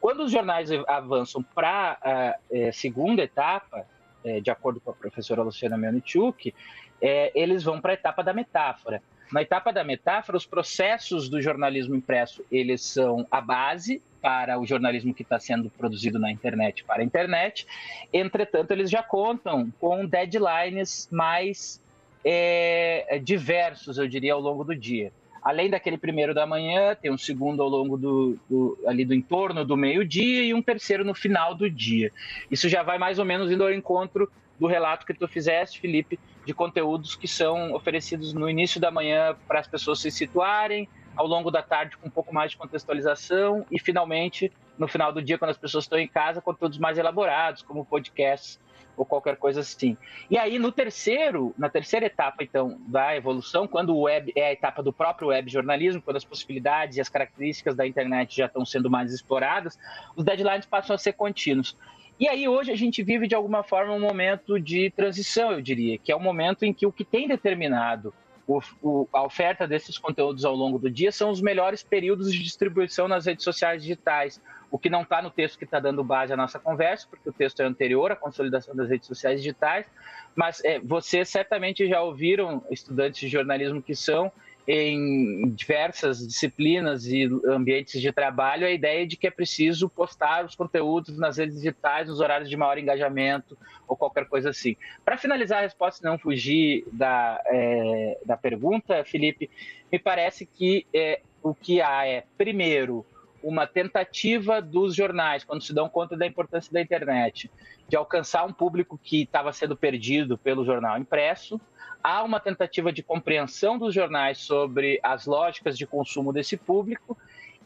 Quando 0.00 0.24
os 0.24 0.30
jornais 0.30 0.70
avançam 0.86 1.42
para 1.42 1.98
a 2.02 2.36
é, 2.50 2.70
segunda 2.70 3.22
etapa, 3.22 3.86
é, 4.22 4.40
de 4.40 4.50
acordo 4.50 4.80
com 4.80 4.90
a 4.90 4.94
professora 4.94 5.42
Luciana 5.42 5.76
Melnichuk, 5.76 6.54
é, 7.00 7.32
eles 7.34 7.64
vão 7.64 7.80
para 7.80 7.92
a 7.92 7.94
etapa 7.94 8.22
da 8.22 8.32
metáfora. 8.32 9.02
Na 9.32 9.42
etapa 9.42 9.72
da 9.72 9.84
metáfora, 9.84 10.38
os 10.38 10.46
processos 10.46 11.28
do 11.28 11.40
jornalismo 11.40 11.94
impresso 11.94 12.44
eles 12.50 12.82
são 12.82 13.26
a 13.30 13.40
base 13.40 14.02
para 14.22 14.58
o 14.58 14.66
jornalismo 14.66 15.14
que 15.14 15.22
está 15.22 15.38
sendo 15.38 15.70
produzido 15.70 16.18
na 16.18 16.30
internet 16.30 16.82
para 16.84 17.02
a 17.02 17.04
internet. 17.04 17.66
Entretanto, 18.12 18.70
eles 18.72 18.90
já 18.90 19.02
contam 19.02 19.72
com 19.78 20.06
deadlines 20.06 21.08
mais 21.10 21.80
é, 22.24 23.20
diversos, 23.22 23.98
eu 23.98 24.08
diria, 24.08 24.34
ao 24.34 24.40
longo 24.40 24.64
do 24.64 24.74
dia 24.74 25.12
além 25.42 25.70
daquele 25.70 25.96
primeiro 25.96 26.34
da 26.34 26.46
manhã, 26.46 26.94
tem 26.94 27.10
um 27.10 27.16
segundo 27.16 27.62
ao 27.62 27.68
longo 27.70 27.96
do, 27.96 28.38
do 28.50 28.78
ali 28.86 29.02
do 29.04 29.14
entorno 29.14 29.64
do 29.64 29.76
meio-dia 29.78 30.42
e 30.42 30.52
um 30.52 30.60
terceiro 30.60 31.04
no 31.04 31.14
final 31.14 31.54
do 31.54 31.70
dia. 31.70 32.12
Isso 32.50 32.68
já 32.68 32.82
vai 32.82 32.98
mais 32.98 33.18
ou 33.18 33.24
menos 33.24 33.50
indo 33.50 33.64
ao 33.64 33.72
encontro 33.72 34.30
do 34.58 34.66
relato 34.66 35.06
que 35.06 35.14
tu 35.14 35.28
fizeste, 35.28 35.80
Felipe, 35.80 36.18
de 36.44 36.54
conteúdos 36.54 37.14
que 37.14 37.28
são 37.28 37.74
oferecidos 37.74 38.32
no 38.32 38.48
início 38.48 38.80
da 38.80 38.90
manhã 38.90 39.36
para 39.46 39.60
as 39.60 39.66
pessoas 39.66 40.00
se 40.00 40.10
situarem, 40.10 40.88
ao 41.16 41.26
longo 41.26 41.50
da 41.50 41.62
tarde 41.62 41.96
com 41.96 42.06
um 42.06 42.10
pouco 42.10 42.32
mais 42.32 42.52
de 42.52 42.56
contextualização 42.56 43.66
e 43.70 43.80
finalmente 43.80 44.52
no 44.78 44.86
final 44.86 45.12
do 45.12 45.20
dia 45.20 45.36
quando 45.36 45.50
as 45.50 45.58
pessoas 45.58 45.84
estão 45.84 45.98
em 45.98 46.06
casa 46.06 46.40
conteúdos 46.40 46.78
mais 46.78 46.96
elaborados, 46.96 47.62
como 47.62 47.84
podcasts 47.84 48.60
ou 48.98 49.04
qualquer 49.04 49.36
coisa 49.36 49.60
assim. 49.60 49.96
E 50.28 50.36
aí, 50.36 50.58
no 50.58 50.72
terceiro, 50.72 51.54
na 51.56 51.68
terceira 51.68 52.06
etapa, 52.06 52.42
então, 52.42 52.78
da 52.86 53.16
evolução, 53.16 53.66
quando 53.66 53.94
o 53.94 54.02
web 54.02 54.32
é 54.34 54.46
a 54.46 54.52
etapa 54.52 54.82
do 54.82 54.92
próprio 54.92 55.28
web 55.28 55.48
jornalismo, 55.50 56.02
quando 56.02 56.16
as 56.16 56.24
possibilidades 56.24 56.96
e 56.96 57.00
as 57.00 57.08
características 57.08 57.76
da 57.76 57.86
internet 57.86 58.36
já 58.36 58.46
estão 58.46 58.64
sendo 58.64 58.90
mais 58.90 59.12
exploradas, 59.12 59.78
os 60.16 60.24
deadlines 60.24 60.66
passam 60.66 60.94
a 60.94 60.98
ser 60.98 61.12
contínuos. 61.12 61.76
E 62.18 62.28
aí, 62.28 62.48
hoje, 62.48 62.72
a 62.72 62.76
gente 62.76 63.02
vive, 63.02 63.28
de 63.28 63.34
alguma 63.34 63.62
forma, 63.62 63.94
um 63.94 64.00
momento 64.00 64.58
de 64.58 64.90
transição, 64.90 65.52
eu 65.52 65.60
diria, 65.60 65.98
que 65.98 66.10
é 66.10 66.14
o 66.16 66.18
um 66.18 66.22
momento 66.22 66.64
em 66.64 66.72
que 66.72 66.86
o 66.86 66.92
que 66.92 67.04
tem 67.04 67.28
determinado 67.28 68.12
o, 68.48 68.62
o, 68.82 69.08
a 69.12 69.22
oferta 69.22 69.68
desses 69.68 69.98
conteúdos 69.98 70.42
ao 70.42 70.56
longo 70.56 70.78
do 70.78 70.90
dia 70.90 71.12
são 71.12 71.30
os 71.30 71.42
melhores 71.42 71.82
períodos 71.82 72.32
de 72.32 72.42
distribuição 72.42 73.06
nas 73.06 73.26
redes 73.26 73.44
sociais 73.44 73.82
digitais. 73.82 74.40
O 74.70 74.78
que 74.78 74.88
não 74.88 75.02
está 75.02 75.20
no 75.20 75.30
texto 75.30 75.58
que 75.58 75.64
está 75.64 75.78
dando 75.78 76.02
base 76.02 76.32
à 76.32 76.36
nossa 76.36 76.58
conversa, 76.58 77.06
porque 77.10 77.28
o 77.28 77.32
texto 77.32 77.60
é 77.60 77.64
anterior 77.64 78.10
à 78.10 78.16
consolidação 78.16 78.74
das 78.74 78.88
redes 78.88 79.06
sociais 79.06 79.42
digitais, 79.42 79.86
mas 80.34 80.64
é, 80.64 80.78
vocês 80.80 81.28
certamente 81.28 81.86
já 81.86 82.00
ouviram, 82.00 82.64
estudantes 82.70 83.20
de 83.20 83.28
jornalismo 83.28 83.82
que 83.82 83.94
são, 83.94 84.32
em 84.70 85.48
diversas 85.48 86.18
disciplinas 86.18 87.06
e 87.06 87.24
ambientes 87.46 88.02
de 88.02 88.12
trabalho, 88.12 88.66
a 88.66 88.70
ideia 88.70 89.06
de 89.06 89.16
que 89.16 89.26
é 89.26 89.30
preciso 89.30 89.88
postar 89.88 90.44
os 90.44 90.54
conteúdos 90.54 91.16
nas 91.16 91.38
redes 91.38 91.56
digitais 91.56 92.06
nos 92.06 92.20
horários 92.20 92.50
de 92.50 92.56
maior 92.56 92.76
engajamento 92.76 93.56
ou 93.88 93.96
qualquer 93.96 94.26
coisa 94.26 94.50
assim. 94.50 94.76
Para 95.02 95.16
finalizar 95.16 95.60
a 95.60 95.62
resposta 95.62 96.06
e 96.06 96.10
não 96.10 96.18
fugir 96.18 96.84
da, 96.92 97.40
é, 97.46 98.18
da 98.26 98.36
pergunta, 98.36 99.02
Felipe, 99.04 99.48
me 99.90 99.98
parece 99.98 100.44
que 100.44 100.86
é, 100.92 101.22
o 101.42 101.54
que 101.54 101.80
há 101.80 102.06
é, 102.06 102.24
primeiro, 102.36 103.06
uma 103.42 103.66
tentativa 103.66 104.60
dos 104.60 104.94
jornais, 104.94 105.44
quando 105.44 105.62
se 105.62 105.72
dão 105.72 105.88
conta 105.88 106.16
da 106.16 106.26
importância 106.26 106.72
da 106.72 106.80
internet, 106.80 107.50
de 107.88 107.96
alcançar 107.96 108.44
um 108.44 108.52
público 108.52 108.98
que 109.02 109.22
estava 109.22 109.52
sendo 109.52 109.76
perdido 109.76 110.36
pelo 110.36 110.64
jornal 110.64 110.98
impresso. 110.98 111.60
Há 112.02 112.22
uma 112.22 112.40
tentativa 112.40 112.92
de 112.92 113.02
compreensão 113.02 113.78
dos 113.78 113.94
jornais 113.94 114.38
sobre 114.38 115.00
as 115.02 115.26
lógicas 115.26 115.76
de 115.76 115.86
consumo 115.86 116.32
desse 116.32 116.56
público, 116.56 117.16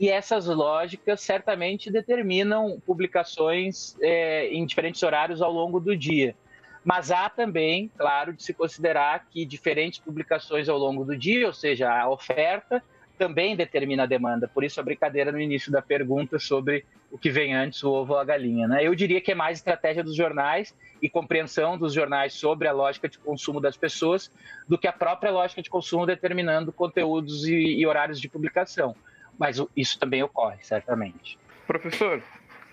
e 0.01 0.09
essas 0.09 0.47
lógicas 0.47 1.21
certamente 1.21 1.91
determinam 1.91 2.81
publicações 2.85 3.97
é, 4.01 4.49
em 4.49 4.65
diferentes 4.65 5.03
horários 5.03 5.41
ao 5.41 5.53
longo 5.53 5.79
do 5.79 5.97
dia. 5.97 6.35
Mas 6.85 7.13
há 7.13 7.29
também, 7.29 7.91
claro, 7.97 8.33
de 8.33 8.43
se 8.43 8.53
considerar 8.53 9.27
que 9.31 9.45
diferentes 9.45 10.01
publicações 10.01 10.69
ao 10.69 10.79
longo 10.79 11.05
do 11.05 11.17
dia, 11.17 11.47
ou 11.47 11.53
seja, 11.53 11.93
a 11.93 12.11
oferta 12.11 12.83
também 13.19 13.57
determina 13.57 14.03
a 14.03 14.07
demanda. 14.07 14.49
Por 14.49 14.65
isso 14.65 14.81
a 14.81 14.83
brincadeira 14.83 15.31
no 15.31 15.41
início 15.41 15.71
da 15.71 15.83
pergunta 15.83 16.39
sobre 16.39 16.85
o 17.11 17.19
que 17.19 17.31
vem 17.31 17.55
antes, 17.55 17.83
o 17.83 17.91
ovo 17.91 18.15
ou 18.15 18.19
a 18.19 18.25
galinha. 18.25 18.67
Né? 18.67 18.87
Eu 18.87 18.95
diria 18.95 19.21
que 19.21 19.33
é 19.33 19.35
mais 19.35 19.59
estratégia 19.59 20.03
dos 20.03 20.17
jornais 20.17 20.75
e 21.01 21.09
compreensão 21.09 21.77
dos 21.77 21.93
jornais 21.93 22.33
sobre 22.33 22.69
a 22.69 22.73
lógica 22.73 23.09
de 23.09 23.19
consumo 23.19 23.61
das 23.61 23.77
pessoas 23.77 24.31
do 24.69 24.79
que 24.79 24.89
a 24.89 24.93
própria 24.93 25.31
lógica 25.31 25.63
de 25.63 25.69
consumo 25.69 26.07
determinando 26.07 26.73
conteúdos 26.73 27.45
e, 27.47 27.55
e 27.55 27.87
horários 27.87 28.21
de 28.21 28.29
publicação. 28.29 28.97
Mas 29.39 29.63
isso 29.77 29.99
também 29.99 30.23
ocorre, 30.23 30.59
certamente. 30.63 31.39
Professor, 31.67 32.23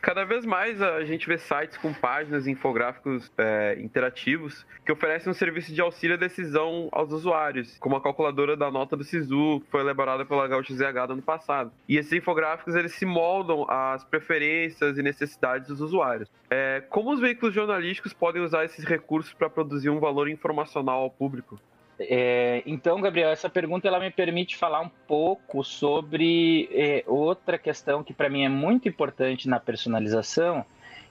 Cada 0.01 0.23
vez 0.23 0.45
mais 0.45 0.81
a 0.81 1.03
gente 1.03 1.27
vê 1.27 1.37
sites 1.37 1.77
com 1.77 1.93
páginas 1.93 2.47
e 2.47 2.51
infográficos 2.51 3.29
é, 3.37 3.77
interativos 3.79 4.65
que 4.85 4.91
oferecem 4.91 5.29
um 5.29 5.33
serviço 5.33 5.73
de 5.73 5.81
auxílio 5.81 6.15
à 6.15 6.19
decisão 6.19 6.87
aos 6.91 7.11
usuários, 7.11 7.77
como 7.79 7.97
a 7.97 8.01
calculadora 8.01 8.55
da 8.55 8.71
nota 8.71 8.95
do 8.95 9.03
SISU, 9.03 9.59
que 9.59 9.69
foi 9.69 9.81
elaborada 9.81 10.25
pela 10.25 10.47
GaúchoZH 10.47 11.07
no 11.07 11.13
ano 11.13 11.21
passado. 11.21 11.71
E 11.87 11.97
esses 11.97 12.13
infográficos 12.13 12.75
eles 12.75 12.93
se 12.93 13.05
moldam 13.05 13.65
às 13.69 14.03
preferências 14.05 14.97
e 14.97 15.03
necessidades 15.03 15.67
dos 15.67 15.81
usuários. 15.81 16.29
É, 16.49 16.81
como 16.89 17.11
os 17.11 17.19
veículos 17.19 17.53
jornalísticos 17.53 18.13
podem 18.13 18.41
usar 18.41 18.63
esses 18.63 18.85
recursos 18.85 19.33
para 19.33 19.49
produzir 19.49 19.89
um 19.89 19.99
valor 19.99 20.29
informacional 20.29 21.01
ao 21.01 21.11
público? 21.11 21.59
É, 21.99 22.63
então, 22.65 23.01
Gabriel, 23.01 23.29
essa 23.29 23.49
pergunta 23.49 23.87
ela 23.87 23.99
me 23.99 24.09
permite 24.09 24.55
falar 24.55 24.79
um 24.79 24.89
pouco 25.07 25.63
sobre 25.63 26.69
é, 26.71 27.03
outra 27.05 27.57
questão 27.57 28.03
que 28.03 28.13
para 28.13 28.29
mim 28.29 28.45
é 28.45 28.49
muito 28.49 28.87
importante 28.87 29.49
na 29.49 29.59
personalização, 29.59 30.65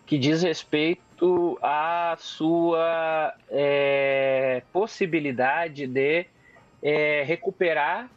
que 0.06 0.16
diz 0.16 0.42
respeito 0.42 1.58
à 1.62 2.16
sua 2.18 3.34
é, 3.50 4.62
possibilidade 4.72 5.86
de 5.86 6.24
é, 6.82 7.22
recuperar 7.22 8.08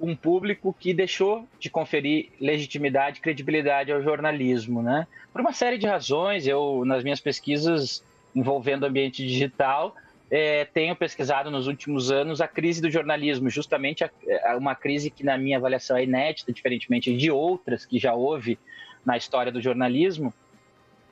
um 0.00 0.14
público 0.14 0.74
que 0.78 0.94
deixou 0.94 1.46
de 1.58 1.68
conferir 1.68 2.30
legitimidade, 2.40 3.20
credibilidade 3.20 3.92
ao 3.92 4.00
jornalismo, 4.00 4.82
né? 4.82 5.06
Por 5.32 5.40
uma 5.40 5.52
série 5.52 5.76
de 5.76 5.86
razões, 5.86 6.46
eu 6.46 6.84
nas 6.86 7.02
minhas 7.02 7.20
pesquisas 7.20 8.02
envolvendo 8.34 8.86
ambiente 8.86 9.26
digital 9.26 9.94
é, 10.30 10.64
tenho 10.64 10.94
pesquisado 10.94 11.50
nos 11.50 11.66
últimos 11.66 12.10
anos 12.10 12.40
a 12.40 12.46
crise 12.46 12.80
do 12.80 12.90
jornalismo, 12.90 13.50
justamente 13.50 14.04
a, 14.04 14.10
a 14.44 14.56
uma 14.56 14.74
crise 14.74 15.10
que, 15.10 15.24
na 15.24 15.36
minha 15.36 15.58
avaliação, 15.58 15.96
é 15.96 16.04
inédita, 16.04 16.52
diferentemente 16.52 17.14
de 17.16 17.30
outras 17.30 17.84
que 17.84 17.98
já 17.98 18.14
houve 18.14 18.58
na 19.04 19.16
história 19.16 19.50
do 19.50 19.60
jornalismo. 19.60 20.32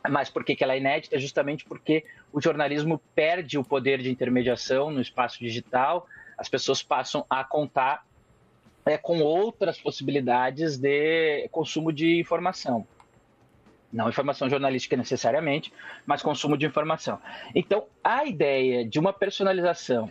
Mas 0.09 0.31
por 0.31 0.45
que, 0.45 0.55
que 0.55 0.63
ela 0.63 0.75
é 0.75 0.79
inédita? 0.79 1.19
Justamente 1.19 1.65
porque 1.65 2.05
o 2.33 2.41
jornalismo 2.41 3.03
perde 3.15 3.59
o 3.59 3.65
poder 3.65 4.01
de 4.01 4.11
intermediação 4.11 4.91
no 4.91 5.01
espaço 5.01 5.41
digital, 5.41 6.07
as 6.37 6.49
pessoas 6.49 6.83
passam 6.83 7.27
a 7.29 7.43
contar 7.43 8.07
é, 8.87 8.97
com 8.97 9.21
outras 9.21 9.81
possibilidades 9.81 10.79
de 10.79 11.49
consumo 11.51 11.93
de 11.93 12.21
informação. 12.21 12.87
Não 13.93 14.09
informação 14.09 14.51
jornalística 14.51 14.97
necessariamente, 14.97 15.73
mas 16.05 16.23
consumo 16.23 16.57
de 16.57 16.67
informação. 16.67 17.19
Então, 17.55 17.87
a 18.05 18.25
ideia 18.25 18.85
de 18.85 18.99
uma 18.99 19.13
personalização 19.13 20.11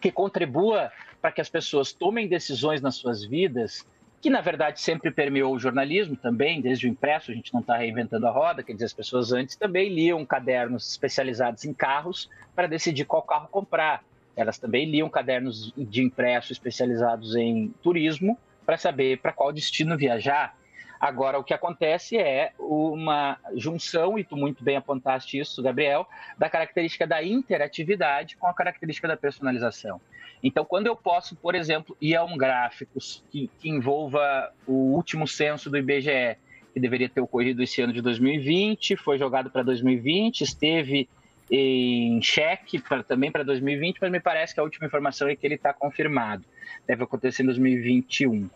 que 0.00 0.10
contribua 0.10 0.90
para 1.20 1.32
que 1.32 1.40
as 1.40 1.48
pessoas 1.48 1.92
tomem 1.92 2.28
decisões 2.28 2.82
nas 2.82 2.96
suas 2.96 3.24
vidas, 3.24 3.86
que 4.20 4.28
na 4.28 4.40
verdade 4.40 4.80
sempre 4.80 5.10
permeou 5.10 5.54
o 5.54 5.58
jornalismo 5.58 6.16
também, 6.16 6.60
desde 6.60 6.86
o 6.86 6.90
impresso, 6.90 7.30
a 7.30 7.34
gente 7.34 7.52
não 7.52 7.60
está 7.60 7.76
reinventando 7.76 8.26
a 8.26 8.30
roda, 8.30 8.62
quer 8.62 8.72
dizer, 8.72 8.86
as 8.86 8.92
pessoas 8.92 9.32
antes 9.32 9.56
também 9.56 9.88
liam 9.88 10.24
cadernos 10.24 10.90
especializados 10.90 11.64
em 11.64 11.72
carros 11.72 12.28
para 12.54 12.66
decidir 12.66 13.04
qual 13.04 13.22
carro 13.22 13.48
comprar. 13.48 14.02
Elas 14.36 14.58
também 14.58 14.90
liam 14.90 15.08
cadernos 15.08 15.72
de 15.76 16.02
impresso 16.02 16.52
especializados 16.52 17.36
em 17.36 17.68
turismo 17.82 18.38
para 18.66 18.76
saber 18.76 19.18
para 19.18 19.32
qual 19.32 19.52
destino 19.52 19.96
viajar. 19.96 20.56
Agora, 21.00 21.38
o 21.38 21.44
que 21.44 21.52
acontece 21.52 22.16
é 22.16 22.52
uma 22.58 23.38
junção, 23.54 24.18
e 24.18 24.24
tu 24.24 24.36
muito 24.36 24.62
bem 24.62 24.76
apontaste 24.76 25.38
isso, 25.38 25.62
Gabriel, 25.62 26.06
da 26.38 26.48
característica 26.48 27.06
da 27.06 27.22
interatividade 27.22 28.36
com 28.36 28.46
a 28.46 28.54
característica 28.54 29.08
da 29.08 29.16
personalização. 29.16 30.00
Então, 30.42 30.64
quando 30.64 30.86
eu 30.86 30.96
posso, 30.96 31.34
por 31.36 31.54
exemplo, 31.54 31.96
ir 32.00 32.14
a 32.16 32.24
um 32.24 32.36
gráfico 32.36 32.98
que, 33.30 33.50
que 33.58 33.68
envolva 33.68 34.52
o 34.66 34.94
último 34.94 35.26
censo 35.26 35.70
do 35.70 35.78
IBGE, 35.78 36.36
que 36.72 36.80
deveria 36.80 37.08
ter 37.08 37.20
ocorrido 37.20 37.62
esse 37.62 37.80
ano 37.80 37.92
de 37.92 38.02
2020, 38.02 38.96
foi 38.96 39.16
jogado 39.16 39.50
para 39.50 39.62
2020, 39.62 40.42
esteve 40.42 41.08
em 41.50 42.20
cheque 42.22 42.80
pra, 42.80 43.02
também 43.02 43.30
para 43.30 43.42
2020, 43.42 43.98
mas 44.00 44.10
me 44.10 44.20
parece 44.20 44.54
que 44.54 44.60
a 44.60 44.62
última 44.62 44.86
informação 44.86 45.28
é 45.28 45.36
que 45.36 45.46
ele 45.46 45.54
está 45.54 45.72
confirmado. 45.72 46.44
Deve 46.86 47.04
acontecer 47.04 47.42
em 47.42 47.46
2021. 47.46 48.48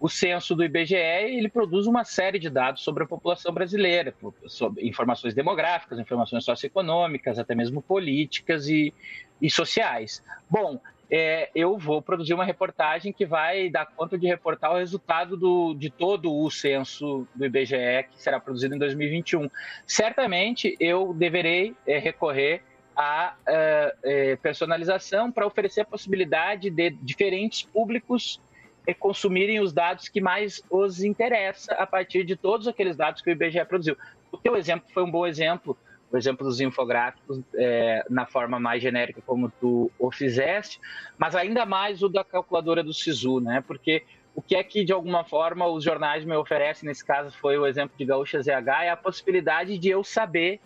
O 0.00 0.08
censo 0.08 0.54
do 0.54 0.64
IBGE 0.64 0.94
ele 0.94 1.48
produz 1.48 1.86
uma 1.86 2.04
série 2.04 2.38
de 2.38 2.48
dados 2.48 2.82
sobre 2.82 3.04
a 3.04 3.06
população 3.06 3.52
brasileira, 3.52 4.14
sobre 4.46 4.86
informações 4.86 5.34
demográficas, 5.34 5.98
informações 5.98 6.44
socioeconômicas, 6.44 7.38
até 7.38 7.54
mesmo 7.54 7.82
políticas 7.82 8.68
e, 8.68 8.94
e 9.40 9.50
sociais. 9.50 10.22
Bom, 10.48 10.80
é, 11.10 11.50
eu 11.54 11.78
vou 11.78 12.02
produzir 12.02 12.34
uma 12.34 12.44
reportagem 12.44 13.12
que 13.12 13.24
vai 13.24 13.68
dar 13.68 13.86
conta 13.86 14.18
de 14.18 14.26
reportar 14.26 14.72
o 14.72 14.78
resultado 14.78 15.36
do, 15.36 15.74
de 15.74 15.88
todo 15.88 16.34
o 16.34 16.50
censo 16.50 17.26
do 17.34 17.44
IBGE 17.44 18.08
que 18.10 18.20
será 18.20 18.40
produzido 18.40 18.74
em 18.74 18.78
2021. 18.78 19.48
Certamente 19.86 20.76
eu 20.80 21.14
deverei 21.14 21.74
é, 21.86 21.98
recorrer 21.98 22.62
à 22.96 23.34
é, 23.46 23.94
é 24.02 24.36
personalização 24.36 25.30
para 25.30 25.46
oferecer 25.46 25.82
a 25.82 25.84
possibilidade 25.84 26.70
de 26.70 26.90
diferentes 26.90 27.62
públicos 27.62 28.40
é, 28.86 28.94
consumirem 28.94 29.60
os 29.60 29.72
dados 29.72 30.08
que 30.08 30.20
mais 30.20 30.62
os 30.70 31.02
interessa 31.02 31.74
a 31.74 31.86
partir 31.86 32.24
de 32.24 32.36
todos 32.36 32.66
aqueles 32.66 32.96
dados 32.96 33.20
que 33.20 33.30
o 33.30 33.32
IBGE 33.32 33.64
produziu. 33.64 33.96
O 34.32 34.36
teu 34.36 34.56
exemplo 34.56 34.88
foi 34.92 35.02
um 35.02 35.10
bom 35.10 35.26
exemplo 35.26 35.76
por 36.10 36.18
exemplo, 36.18 36.46
dos 36.46 36.60
infográficos 36.60 37.40
é, 37.54 38.04
na 38.08 38.26
forma 38.26 38.60
mais 38.60 38.82
genérica 38.82 39.20
como 39.26 39.50
tu 39.60 39.90
o 39.98 40.10
fizeste, 40.10 40.80
mas 41.18 41.34
ainda 41.34 41.66
mais 41.66 42.02
o 42.02 42.08
da 42.08 42.24
calculadora 42.24 42.82
do 42.82 42.94
SISU, 42.94 43.40
né? 43.40 43.62
Porque 43.66 44.04
o 44.34 44.42
que 44.42 44.54
é 44.54 44.62
que, 44.62 44.84
de 44.84 44.92
alguma 44.92 45.24
forma, 45.24 45.66
os 45.66 45.82
jornais 45.82 46.24
me 46.24 46.36
oferecem, 46.36 46.86
nesse 46.86 47.04
caso 47.04 47.36
foi 47.38 47.56
o 47.58 47.66
exemplo 47.66 47.96
de 47.96 48.04
Gaúcha 48.04 48.40
ZH, 48.40 48.84
é 48.84 48.90
a 48.90 48.96
possibilidade 48.96 49.78
de 49.78 49.88
eu 49.88 50.04
saber 50.04 50.60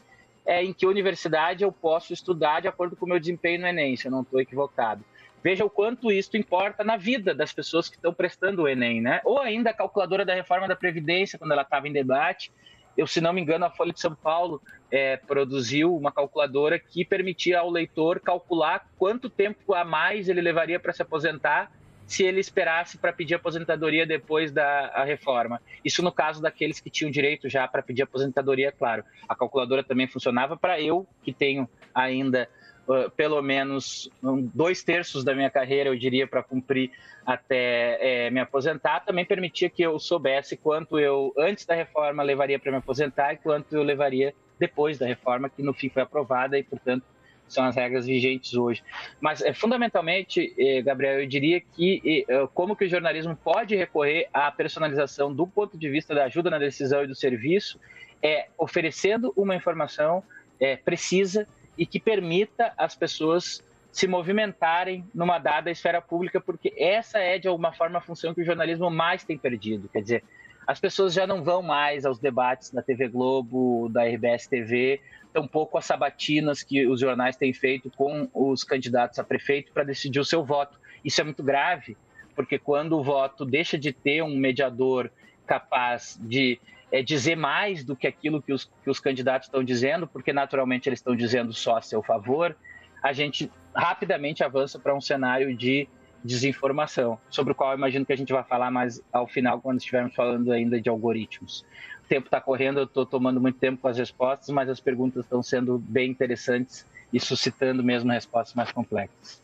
é, 0.45 0.65
em 0.65 0.73
que 0.73 0.87
universidade 0.87 1.63
eu 1.63 1.71
posso 1.71 2.13
estudar 2.13 2.61
de 2.61 2.69
acordo 2.69 2.97
com 2.97 3.07
o 3.07 3.09
meu 3.09 3.21
desempenho 3.21 3.61
no 3.61 3.69
Enem, 3.69 3.97
se 3.97 4.09
eu 4.09 4.11
não 4.11 4.23
estou 4.23 4.41
equivocado. 4.41 5.05
Veja 5.43 5.65
o 5.65 5.71
quanto 5.71 6.11
isso 6.11 6.37
importa 6.37 6.85
na 6.85 6.97
vida 6.97 7.35
das 7.35 7.53
pessoas 7.53 7.89
que 7.89 7.97
estão 7.97 8.13
prestando 8.13 8.63
o 8.63 8.69
Enem, 8.69 9.01
né? 9.01 9.21
Ou 9.25 9.39
ainda 9.39 9.71
a 9.71 9.75
calculadora 9.75 10.25
da 10.25 10.35
reforma 10.35 10.69
da 10.69 10.77
Previdência, 10.77 11.39
quando 11.39 11.53
ela 11.53 11.63
estava 11.63 11.89
em 11.89 11.93
debate, 11.93 12.53
eu, 13.01 13.07
se 13.07 13.19
não 13.19 13.33
me 13.33 13.41
engano, 13.41 13.65
a 13.65 13.71
Folha 13.71 13.95
de 13.95 14.01
São 14.01 14.15
Paulo 14.15 14.61
é, 14.91 15.17
produziu 15.17 15.97
uma 15.97 16.13
calculadora 16.13 16.79
que 16.79 17.03
permitia 17.03 17.61
ao 17.61 17.71
leitor 17.71 18.21
calcular 18.21 18.87
quanto 18.99 19.31
tempo 19.31 19.73
a 19.73 19.85
mais 19.85 20.29
ele 20.29 20.43
levaria 20.43 20.79
para 20.79 20.93
se 20.93 21.01
aposentar 21.01 21.73
se 22.07 22.25
ele 22.25 22.41
esperasse 22.41 22.99
para 22.99 23.13
pedir 23.13 23.37
aposentadoria 23.37 24.05
depois 24.05 24.53
da 24.53 25.05
reforma. 25.05 25.63
Isso 25.83 26.03
no 26.03 26.13
caso 26.13 26.43
daqueles 26.43 26.79
que 26.79 26.91
tinham 26.91 27.11
direito 27.11 27.49
já 27.49 27.67
para 27.67 27.83
pedir 27.83 28.03
aposentadoria, 28.03 28.71
claro. 28.71 29.03
A 29.27 29.35
calculadora 29.35 29.83
também 29.83 30.07
funcionava 30.07 30.57
para 30.57 30.79
eu, 30.79 31.07
que 31.23 31.33
tenho 31.33 31.67
ainda 31.95 32.49
uh, 32.91 33.11
pelo 33.11 33.41
menos 33.41 34.11
dois 34.55 34.83
terços 34.83 35.25
da 35.25 35.35
minha 35.35 35.51
carreira, 35.51 35.91
eu 35.91 35.97
diria, 35.97 36.27
para 36.27 36.43
cumprir 36.43 36.91
até 37.25 38.27
é, 38.27 38.31
me 38.31 38.41
aposentar, 38.41 39.01
também 39.01 39.25
permitia 39.25 39.71
que 39.71 39.83
eu 39.83 39.99
soubesse 39.99 40.57
quanto 40.57 40.99
eu, 40.99 41.33
antes 41.39 41.65
da 41.65 41.75
reforma, 41.75 42.23
levaria 42.23 42.59
para 42.59 42.73
me 42.73 42.79
aposentar 42.79 43.35
e 43.35 43.37
quanto 43.37 43.75
eu 43.75 43.83
levaria 43.83 44.35
depois 44.59 44.99
da 44.99 45.07
reforma, 45.07 45.49
que 45.49 45.63
no 45.63 45.73
fim 45.73 45.89
foi 45.89 46.03
aprovada 46.03 46.59
e, 46.59 46.63
portanto, 46.63 47.05
são 47.49 47.65
as 47.65 47.75
regras 47.75 48.07
vigentes 48.07 48.55
hoje. 48.55 48.83
Mas, 49.21 49.43
é, 49.43 49.53
fundamentalmente, 49.53 50.55
eh, 50.59 50.83
Gabriel, 50.83 51.21
eu 51.21 51.27
diria 51.27 51.61
que 51.61 52.25
eh, 52.29 52.49
como 52.55 52.77
que 52.77 52.85
o 52.85 52.89
jornalismo 52.89 53.37
pode 53.37 53.75
recorrer 53.75 54.29
à 54.33 54.51
personalização 54.53 55.35
do 55.35 55.47
ponto 55.47 55.77
de 55.77 55.89
vista 55.89 56.15
da 56.15 56.25
ajuda 56.25 56.49
na 56.49 56.59
decisão 56.59 57.03
e 57.03 57.09
do 57.09 57.15
serviço, 57.15 57.81
é 58.23 58.49
oferecendo 58.57 59.33
uma 59.37 59.57
informação 59.57 60.23
é, 60.61 60.77
precisa 60.77 61.47
e 61.81 61.87
que 61.87 61.99
permita 61.99 62.75
às 62.77 62.95
pessoas 62.95 63.65
se 63.91 64.07
movimentarem 64.07 65.03
numa 65.15 65.39
dada 65.39 65.71
esfera 65.71 66.03
pública, 66.03 66.39
porque 66.39 66.75
essa 66.77 67.19
é, 67.19 67.39
de 67.39 67.49
alguma 67.49 67.73
forma, 67.73 67.97
a 67.97 68.03
função 68.03 68.35
que 68.35 68.43
o 68.43 68.45
jornalismo 68.45 68.91
mais 68.91 69.25
tem 69.25 69.39
perdido. 69.39 69.89
Quer 69.89 70.03
dizer, 70.03 70.25
as 70.67 70.79
pessoas 70.79 71.15
já 71.15 71.27
não 71.27 71.43
vão 71.43 71.63
mais 71.63 72.05
aos 72.05 72.19
debates 72.19 72.71
da 72.71 72.83
TV 72.83 73.09
Globo, 73.09 73.89
da 73.89 74.05
RBS 74.05 74.47
TV, 74.47 75.01
tampouco 75.33 75.79
às 75.79 75.87
sabatinas 75.87 76.63
que 76.63 76.87
os 76.87 77.01
jornais 77.01 77.35
têm 77.35 77.55
feito 77.55 77.91
com 77.97 78.29
os 78.35 78.63
candidatos 78.63 79.19
a 79.19 79.25
prefeito 79.25 79.73
para 79.73 79.83
decidir 79.83 80.21
o 80.21 80.25
seu 80.25 80.45
voto. 80.45 80.79
Isso 81.03 81.19
é 81.23 81.25
muito 81.25 81.43
grave, 81.43 81.97
porque 82.37 82.59
quando 82.59 82.99
o 82.99 83.03
voto 83.03 83.47
deixa 83.47 83.79
de 83.79 83.91
ter 83.91 84.23
um 84.23 84.37
mediador 84.37 85.11
capaz 85.47 86.19
de 86.21 86.61
é, 86.93 87.03
dizer 87.03 87.37
mais 87.37 87.85
do 87.85 87.95
que 87.95 88.07
aquilo 88.07 88.43
que 88.43 88.53
os, 88.53 88.71
que 88.83 88.91
os 88.91 88.99
candidatos 88.99 89.49
estão 89.49 89.63
dizendo, 89.63 90.07
porque 90.07 90.33
naturalmente 90.33 90.89
eles 90.89 90.99
estão 90.99 91.15
dizendo 91.15 91.53
só 91.53 91.77
a 91.77 91.83
seu 91.83 92.03
favor, 92.03 92.57
a 93.03 93.13
gente 93.13 93.51
rapidamente 93.75 94.45
avança 94.45 94.79
para 94.79 94.95
um 94.95 95.01
cenário 95.01 95.57
de 95.57 95.89
desinformação, 96.23 97.19
sobre 97.31 97.53
o 97.53 97.55
qual 97.55 97.75
imagino 97.75 98.05
que 98.05 98.13
a 98.13 98.17
gente 98.17 98.33
vai 98.33 98.45
falar 98.45 98.71
mais 98.71 99.03
ao 99.13 99.27
final, 99.27 99.61
quando 99.61 99.79
estivermos 99.79 100.15
falando 100.15 100.53
ainda 100.53 100.81
de 100.81 100.89
algoritmos. 100.89 101.65
O 102.05 102.09
tempo 102.09 102.27
está 102.27 102.41
correndo, 102.41 102.81
eu 102.81 102.85
estou 102.85 103.07
tomando 103.07 103.41
muito 103.41 103.59
tempo 103.59 103.81
com 103.81 103.89
as 103.89 103.97
respostas, 103.97 104.51
mas 104.51 104.69
as 104.69 104.81
perguntas 104.81 105.25
estão 105.25 105.43
sendo 105.43 105.79
bem 105.79 106.11
interessantes 106.11 106.85
e 107.13 107.19
suscitando 107.19 107.83
mesmo 107.83 108.11
respostas 108.13 108.55
mais 108.55 108.71
complexas. 108.71 109.41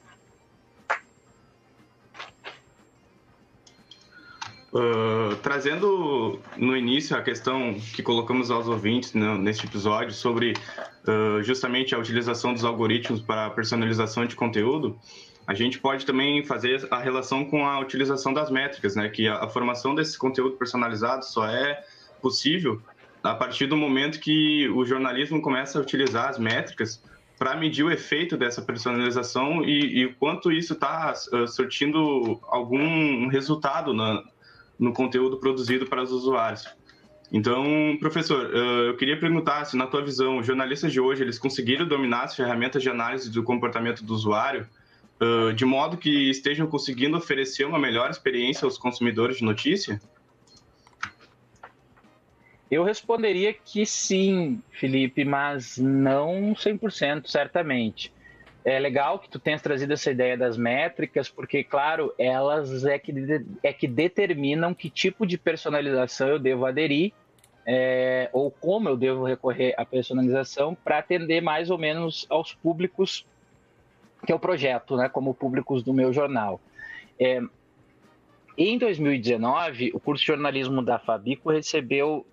Uh, 4.76 5.34
trazendo 5.36 6.38
no 6.54 6.76
início 6.76 7.16
a 7.16 7.22
questão 7.22 7.74
que 7.94 8.02
colocamos 8.02 8.50
aos 8.50 8.68
ouvintes 8.68 9.14
né, 9.14 9.38
neste 9.38 9.64
episódio 9.64 10.12
sobre 10.12 10.52
uh, 10.52 11.42
justamente 11.42 11.94
a 11.94 11.98
utilização 11.98 12.52
dos 12.52 12.62
algoritmos 12.62 13.22
para 13.22 13.48
personalização 13.48 14.26
de 14.26 14.36
conteúdo, 14.36 14.98
a 15.46 15.54
gente 15.54 15.78
pode 15.78 16.04
também 16.04 16.44
fazer 16.44 16.86
a 16.90 16.98
relação 16.98 17.46
com 17.46 17.66
a 17.66 17.78
utilização 17.80 18.34
das 18.34 18.50
métricas, 18.50 18.94
né? 18.94 19.08
Que 19.08 19.26
a, 19.26 19.44
a 19.44 19.48
formação 19.48 19.94
desse 19.94 20.18
conteúdo 20.18 20.56
personalizado 20.56 21.24
só 21.24 21.46
é 21.46 21.82
possível 22.20 22.82
a 23.22 23.34
partir 23.34 23.66
do 23.66 23.78
momento 23.78 24.20
que 24.20 24.68
o 24.68 24.84
jornalismo 24.84 25.40
começa 25.40 25.78
a 25.78 25.80
utilizar 25.80 26.28
as 26.28 26.38
métricas 26.38 27.02
para 27.38 27.56
medir 27.56 27.82
o 27.82 27.90
efeito 27.90 28.36
dessa 28.36 28.60
personalização 28.60 29.64
e, 29.64 30.02
e 30.02 30.14
quanto 30.14 30.52
isso 30.52 30.74
está 30.74 31.14
uh, 31.32 31.48
surtindo 31.48 32.38
algum 32.42 33.26
resultado 33.28 33.94
na, 33.94 34.22
no 34.78 34.92
conteúdo 34.92 35.38
produzido 35.38 35.86
para 35.86 36.02
os 36.02 36.12
usuários. 36.12 36.66
Então, 37.32 37.96
professor, 37.98 38.46
uh, 38.46 38.88
eu 38.88 38.96
queria 38.96 39.18
perguntar 39.18 39.64
se, 39.64 39.76
na 39.76 39.86
tua 39.86 40.04
visão, 40.04 40.38
os 40.38 40.46
jornalistas 40.46 40.92
de 40.92 41.00
hoje 41.00 41.22
eles 41.22 41.38
conseguiram 41.38 41.86
dominar 41.86 42.24
as 42.24 42.36
ferramentas 42.36 42.82
de 42.82 42.88
análise 42.88 43.30
do 43.30 43.42
comportamento 43.42 44.04
do 44.04 44.14
usuário 44.14 44.66
uh, 45.20 45.52
de 45.52 45.64
modo 45.64 45.96
que 45.96 46.30
estejam 46.30 46.66
conseguindo 46.66 47.16
oferecer 47.16 47.64
uma 47.64 47.78
melhor 47.78 48.10
experiência 48.10 48.64
aos 48.64 48.78
consumidores 48.78 49.38
de 49.38 49.44
notícia? 49.44 50.00
Eu 52.70 52.82
responderia 52.82 53.52
que 53.52 53.86
sim, 53.86 54.60
Felipe, 54.70 55.24
mas 55.24 55.78
não 55.78 56.52
100%, 56.54 57.26
certamente. 57.26 58.12
É 58.66 58.80
legal 58.80 59.20
que 59.20 59.28
tu 59.30 59.38
tenhas 59.38 59.62
trazido 59.62 59.92
essa 59.92 60.10
ideia 60.10 60.36
das 60.36 60.58
métricas, 60.58 61.28
porque, 61.28 61.62
claro, 61.62 62.12
elas 62.18 62.84
é 62.84 62.98
que, 62.98 63.14
é 63.62 63.72
que 63.72 63.86
determinam 63.86 64.74
que 64.74 64.90
tipo 64.90 65.24
de 65.24 65.38
personalização 65.38 66.26
eu 66.26 66.38
devo 66.40 66.66
aderir, 66.66 67.12
é, 67.64 68.28
ou 68.32 68.50
como 68.50 68.88
eu 68.88 68.96
devo 68.96 69.24
recorrer 69.24 69.72
à 69.78 69.84
personalização 69.84 70.74
para 70.74 70.98
atender 70.98 71.40
mais 71.40 71.70
ou 71.70 71.78
menos 71.78 72.26
aos 72.28 72.54
públicos 72.54 73.24
que 74.26 74.32
o 74.32 74.38
projeto, 74.38 74.96
né, 74.96 75.08
como 75.08 75.32
públicos 75.32 75.84
do 75.84 75.94
meu 75.94 76.12
jornal. 76.12 76.60
É, 77.20 77.40
em 78.58 78.76
2019, 78.78 79.92
o 79.94 80.00
curso 80.00 80.22
de 80.22 80.26
jornalismo 80.26 80.82
da 80.82 80.98
Fabico 80.98 81.52
recebeu 81.52 82.26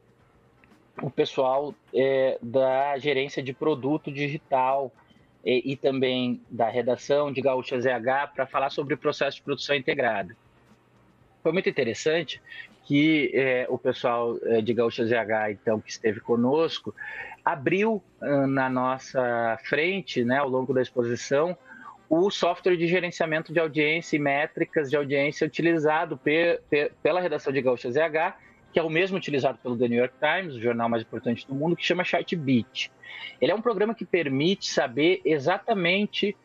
o 0.99 1.11
pessoal 1.11 1.75
é, 1.93 2.39
da 2.41 2.97
gerência 2.97 3.43
de 3.43 3.53
produto 3.53 4.11
digital 4.11 4.91
e, 5.43 5.73
e, 5.73 5.75
também 5.75 6.41
da 6.49 6.69
redação 6.69 7.31
de 7.31 7.41
Gaúcha 7.41 7.79
ZH 7.79 8.33
para 8.33 8.45
falar 8.45 8.69
sobre 8.69 8.93
o 8.93 8.97
processo 8.97 9.37
de 9.37 9.43
produção 9.43 9.75
integrada. 9.75 10.35
foi 11.41 11.51
muito 11.51 11.69
interessante 11.69 12.41
que 12.85 13.31
é, 13.33 13.65
o 13.69 13.77
pessoal 13.77 14.37
é, 14.43 14.61
de 14.61 14.73
Gaúcha 14.73 15.05
ZH, 15.05 15.51
então, 15.51 15.79
que 15.79 15.89
esteve 15.89 16.19
conosco, 16.19 16.93
abriu 17.43 18.01
na 18.21 18.69
nossa 18.69 19.57
frente, 19.65 20.23
né, 20.23 20.37
ao 20.37 20.47
longo 20.47 20.73
da 20.73 20.81
exposição, 20.81 21.57
o 22.09 22.29
software 22.29 22.77
de 22.77 22.87
gerenciamento 22.87 23.51
de 23.51 23.59
audiência 23.59 24.15
e 24.15 24.19
métricas 24.19 24.89
de 24.89 24.95
audiência 24.95 25.47
utilizado 25.47 26.17
pe 26.17 26.59
pe 26.69 26.91
pela 27.01 27.19
redação 27.19 27.51
de 27.51 27.61
Gaúcha 27.61 27.91
ZH, 27.91 28.35
que 28.73 28.79
é 28.79 28.83
o 28.83 28.89
mesmo 28.89 29.15
utilizado 29.15 29.59
pelo 29.59 29.77
The 29.77 29.87
New 29.87 29.99
York 29.99 30.15
Times, 30.19 30.55
o 30.55 30.59
jornal 30.59 30.89
mais 30.89 31.03
importante 31.03 31.47
do 31.47 31.53
mundo, 31.53 31.75
que 31.75 31.85
chama 31.85 32.03
Chartbeat. 32.03 32.91
Ele 33.39 33.51
é 33.51 33.55
um 33.55 33.61
programa 33.61 33.93
que 33.93 34.03
permite 34.03 34.67
saber 34.67 35.21
exatamente 35.23 36.35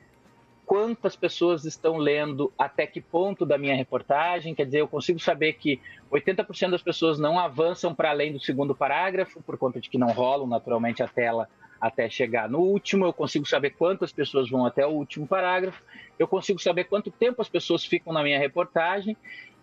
quantas 0.66 1.16
pessoas 1.16 1.64
estão 1.64 1.96
lendo, 1.96 2.52
até 2.58 2.86
que 2.86 3.00
ponto 3.00 3.46
da 3.46 3.56
minha 3.56 3.74
reportagem. 3.74 4.54
Quer 4.54 4.66
dizer, 4.66 4.80
eu 4.80 4.88
consigo 4.88 5.18
saber 5.18 5.54
que 5.54 5.80
80% 6.12 6.70
das 6.70 6.82
pessoas 6.82 7.18
não 7.18 7.38
avançam 7.38 7.94
para 7.94 8.10
além 8.10 8.34
do 8.34 8.38
segundo 8.38 8.74
parágrafo, 8.74 9.42
por 9.42 9.56
conta 9.56 9.80
de 9.80 9.88
que 9.88 9.96
não 9.96 10.08
rolam 10.08 10.46
naturalmente 10.46 11.02
a 11.02 11.08
tela 11.08 11.48
até 11.80 12.08
chegar 12.08 12.48
no 12.48 12.58
último. 12.58 13.04
Eu 13.04 13.12
consigo 13.12 13.46
saber 13.46 13.70
quantas 13.70 14.12
pessoas 14.12 14.50
vão 14.50 14.66
até 14.66 14.86
o 14.86 14.90
último 14.90 15.26
parágrafo. 15.26 15.82
Eu 16.18 16.26
consigo 16.26 16.60
saber 16.60 16.84
quanto 16.84 17.10
tempo 17.10 17.40
as 17.40 17.48
pessoas 17.48 17.84
ficam 17.84 18.12
na 18.12 18.22
minha 18.22 18.38
reportagem. 18.38 19.16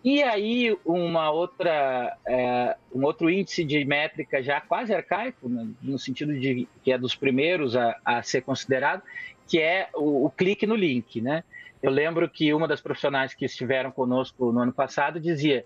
E 0.04 0.22
aí, 0.22 0.76
uma 0.84 1.30
outra, 1.30 2.16
é, 2.26 2.76
um 2.94 3.04
outro 3.04 3.28
índice 3.28 3.64
de 3.64 3.84
métrica 3.84 4.40
já 4.40 4.60
quase 4.60 4.94
arcaico, 4.94 5.48
né, 5.48 5.66
no 5.82 5.98
sentido 5.98 6.38
de 6.38 6.68
que 6.84 6.92
é 6.92 6.98
dos 6.98 7.16
primeiros 7.16 7.74
a, 7.74 7.96
a 8.04 8.22
ser 8.22 8.42
considerado, 8.42 9.02
que 9.48 9.58
é 9.58 9.88
o, 9.94 10.26
o, 10.26 10.30
clique 10.30 10.64
no 10.64 10.76
link, 10.76 11.20
né? 11.20 11.42
Eu 11.82 11.90
lembro 11.90 12.28
que 12.28 12.54
uma 12.54 12.68
das 12.68 12.80
profissionais 12.80 13.34
que 13.34 13.44
estiveram 13.44 13.90
conosco 13.90 14.52
no 14.52 14.60
ano 14.60 14.72
passado 14.72 15.18
dizia, 15.18 15.64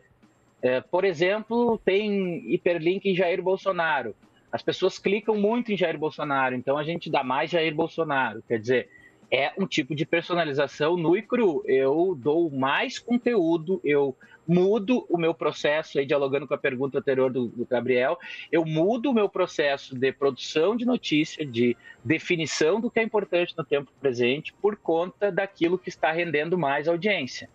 é, 0.62 0.80
por 0.80 1.04
exemplo, 1.04 1.78
tem 1.84 2.50
hiperlink 2.52 3.10
em 3.10 3.14
Jair 3.14 3.42
Bolsonaro. 3.42 4.14
As 4.52 4.62
pessoas 4.62 4.98
clicam 4.98 5.36
muito 5.36 5.72
em 5.72 5.76
Jair 5.76 5.98
Bolsonaro, 5.98 6.54
então 6.54 6.76
a 6.76 6.82
gente 6.82 7.10
dá 7.10 7.22
mais 7.22 7.50
Jair 7.50 7.74
Bolsonaro. 7.74 8.42
Quer 8.46 8.58
dizer, 8.58 8.88
é 9.30 9.52
um 9.56 9.66
tipo 9.66 9.94
de 9.94 10.04
personalização 10.04 10.96
nu 10.96 11.16
e 11.16 11.22
cru. 11.22 11.62
Eu 11.64 12.16
dou 12.18 12.50
mais 12.50 12.98
conteúdo, 12.98 13.80
eu 13.84 14.16
mudo 14.46 15.06
o 15.08 15.16
meu 15.16 15.32
processo, 15.32 15.98
aí 15.98 16.04
dialogando 16.04 16.48
com 16.48 16.54
a 16.54 16.58
pergunta 16.58 16.98
anterior 16.98 17.30
do, 17.30 17.46
do 17.46 17.64
Gabriel, 17.64 18.18
eu 18.50 18.64
mudo 18.64 19.10
o 19.10 19.14
meu 19.14 19.28
processo 19.28 19.96
de 19.96 20.12
produção 20.12 20.76
de 20.76 20.84
notícia, 20.84 21.46
de 21.46 21.76
definição 22.04 22.80
do 22.80 22.90
que 22.90 22.98
é 22.98 23.02
importante 23.04 23.54
no 23.56 23.64
tempo 23.64 23.92
presente, 24.00 24.52
por 24.60 24.76
conta 24.76 25.30
daquilo 25.30 25.78
que 25.78 25.88
está 25.88 26.10
rendendo 26.10 26.58
mais 26.58 26.88
audiência. 26.88 27.48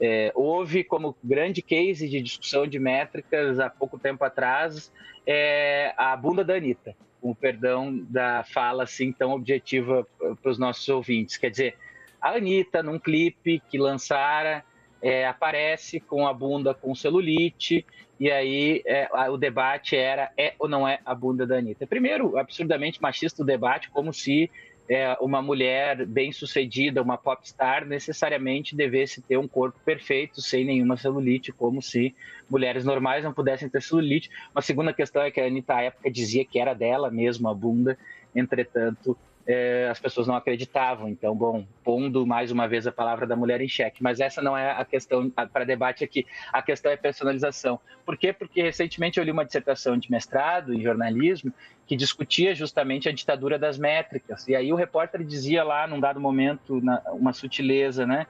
É, 0.00 0.30
houve 0.34 0.84
como 0.84 1.16
grande 1.22 1.60
case 1.60 2.08
de 2.08 2.22
discussão 2.22 2.66
de 2.66 2.78
métricas 2.78 3.58
há 3.58 3.68
pouco 3.68 3.98
tempo 3.98 4.24
atrás 4.24 4.92
é, 5.26 5.92
a 5.96 6.16
bunda 6.16 6.44
da 6.44 6.54
Anitta, 6.54 6.96
com 7.20 7.34
perdão 7.34 7.98
da 8.08 8.44
fala 8.44 8.84
assim 8.84 9.12
tão 9.12 9.32
objetiva 9.32 10.06
para 10.40 10.50
os 10.50 10.58
nossos 10.58 10.88
ouvintes. 10.88 11.36
Quer 11.36 11.50
dizer, 11.50 11.76
a 12.20 12.30
Anitta, 12.30 12.82
num 12.82 12.98
clipe 12.98 13.60
que 13.68 13.76
lançara, 13.76 14.64
é, 15.02 15.26
aparece 15.26 16.00
com 16.00 16.26
a 16.26 16.32
bunda 16.32 16.74
com 16.74 16.94
celulite, 16.94 17.84
e 18.18 18.30
aí 18.30 18.82
é, 18.84 19.08
o 19.30 19.36
debate 19.36 19.96
era 19.96 20.32
é 20.36 20.54
ou 20.58 20.68
não 20.68 20.88
é 20.88 20.98
a 21.04 21.14
bunda 21.14 21.46
da 21.46 21.58
Anitta. 21.58 21.86
Primeiro, 21.86 22.36
absurdamente 22.36 23.00
machista 23.00 23.42
o 23.42 23.46
debate, 23.46 23.90
como 23.90 24.12
se 24.12 24.50
é, 24.88 25.16
uma 25.20 25.42
mulher 25.42 26.06
bem-sucedida, 26.06 27.02
uma 27.02 27.18
popstar, 27.18 27.84
necessariamente 27.84 28.74
devesse 28.74 29.20
ter 29.20 29.36
um 29.36 29.46
corpo 29.46 29.78
perfeito, 29.84 30.40
sem 30.40 30.64
nenhuma 30.64 30.96
celulite, 30.96 31.52
como 31.52 31.82
se 31.82 32.14
mulheres 32.48 32.84
normais 32.84 33.22
não 33.22 33.32
pudessem 33.32 33.68
ter 33.68 33.82
celulite. 33.82 34.30
Uma 34.54 34.62
segunda 34.62 34.92
questão 34.92 35.22
é 35.22 35.30
que 35.30 35.40
a 35.40 35.46
Anitta, 35.46 35.74
à 35.74 35.82
época, 35.82 36.10
dizia 36.10 36.44
que 36.44 36.58
era 36.58 36.72
dela 36.72 37.10
mesmo 37.10 37.48
a 37.48 37.54
bunda, 37.54 37.98
entretanto, 38.34 39.16
é, 39.48 39.88
as 39.90 39.98
pessoas 39.98 40.26
não 40.26 40.36
acreditavam. 40.36 41.08
Então, 41.08 41.34
bom, 41.34 41.64
pondo 41.82 42.26
mais 42.26 42.52
uma 42.52 42.68
vez 42.68 42.86
a 42.86 42.92
palavra 42.92 43.26
da 43.26 43.34
mulher 43.34 43.62
em 43.62 43.68
xeque. 43.68 44.02
Mas 44.02 44.20
essa 44.20 44.42
não 44.42 44.54
é 44.54 44.72
a 44.72 44.84
questão 44.84 45.30
para 45.30 45.64
debate 45.64 46.04
aqui. 46.04 46.26
A 46.52 46.60
questão 46.60 46.92
é 46.92 46.96
personalização. 46.98 47.80
Por 48.04 48.18
quê? 48.18 48.30
Porque 48.30 48.60
recentemente 48.60 49.18
eu 49.18 49.24
li 49.24 49.30
uma 49.30 49.46
dissertação 49.46 49.96
de 49.96 50.10
mestrado 50.10 50.74
em 50.74 50.82
jornalismo 50.82 51.50
que 51.86 51.96
discutia 51.96 52.54
justamente 52.54 53.08
a 53.08 53.12
ditadura 53.12 53.58
das 53.58 53.78
métricas. 53.78 54.46
E 54.46 54.54
aí 54.54 54.70
o 54.70 54.76
repórter 54.76 55.24
dizia 55.24 55.64
lá, 55.64 55.86
num 55.86 55.98
dado 55.98 56.20
momento, 56.20 56.82
na, 56.82 57.00
uma 57.12 57.32
sutileza, 57.32 58.06
né? 58.06 58.26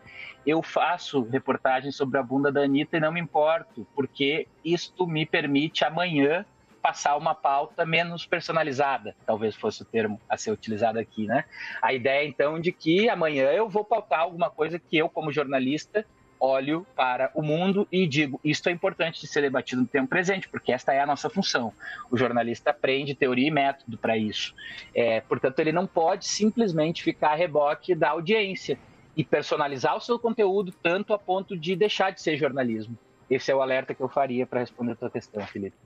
Eu 0.47 0.63
faço 0.63 1.23
reportagem 1.23 1.91
sobre 1.91 2.17
a 2.19 2.23
bunda 2.23 2.53
da 2.53 2.61
Anitta 2.61 2.97
e 2.97 3.01
não 3.01 3.11
me 3.11 3.19
importo, 3.19 3.85
porque 3.93 4.47
isto 4.65 5.05
me 5.05 5.27
permite 5.27 5.85
amanhã 5.85 6.47
passar 6.89 7.19
uma 7.19 7.35
pauta 7.35 7.85
menos 7.85 8.25
personalizada, 8.25 9.15
talvez 9.27 9.55
fosse 9.55 9.83
o 9.83 9.85
termo 9.85 10.19
a 10.27 10.39
ser 10.39 10.53
utilizado 10.53 10.99
aqui, 10.99 11.27
né? 11.27 11.45
A 11.83 11.93
ideia, 11.93 12.27
então, 12.27 12.59
de 12.59 12.73
que 12.73 13.11
amanhã 13.11 13.51
eu 13.51 13.69
vou 13.69 13.85
pautar 13.85 14.21
alguma 14.21 14.49
coisa 14.49 14.79
que 14.79 14.97
eu, 14.97 15.07
como 15.07 15.31
jornalista, 15.31 16.07
olho 16.41 16.87
para 16.97 17.31
o 17.35 17.43
mundo 17.43 17.87
e 17.93 18.07
digo: 18.07 18.41
isto 18.43 18.71
é 18.71 18.73
importante 18.73 19.21
de 19.21 19.27
ser 19.27 19.43
debatido 19.43 19.83
no 19.83 19.87
tempo 19.87 20.09
presente, 20.09 20.49
porque 20.49 20.73
esta 20.73 20.95
é 20.95 21.01
a 21.01 21.05
nossa 21.05 21.29
função. 21.29 21.75
O 22.11 22.17
jornalista 22.17 22.71
aprende 22.71 23.15
teoria 23.15 23.49
e 23.49 23.51
método 23.51 23.99
para 23.99 24.17
isso. 24.17 24.55
É, 24.95 25.21
portanto, 25.21 25.59
ele 25.59 25.73
não 25.73 25.87
pode 25.87 26.27
simplesmente 26.27 27.03
ficar 27.03 27.33
a 27.33 27.35
reboque 27.35 27.95
da 27.95 28.09
audiência 28.09 28.79
e 29.15 29.23
personalizar 29.23 29.95
o 29.95 30.01
seu 30.01 30.19
conteúdo 30.19 30.73
tanto 30.83 31.13
a 31.13 31.19
ponto 31.19 31.55
de 31.55 31.77
deixar 31.77 32.13
de 32.13 32.23
ser 32.23 32.39
jornalismo. 32.39 32.97
Esse 33.29 33.53
é 33.53 33.55
o 33.55 33.61
alerta 33.61 33.93
que 33.93 34.01
eu 34.01 34.09
faria 34.09 34.47
para 34.47 34.61
responder 34.61 34.93
a 34.93 34.97
tua 34.97 35.11
questão, 35.11 35.47
Felipe. 35.47 35.77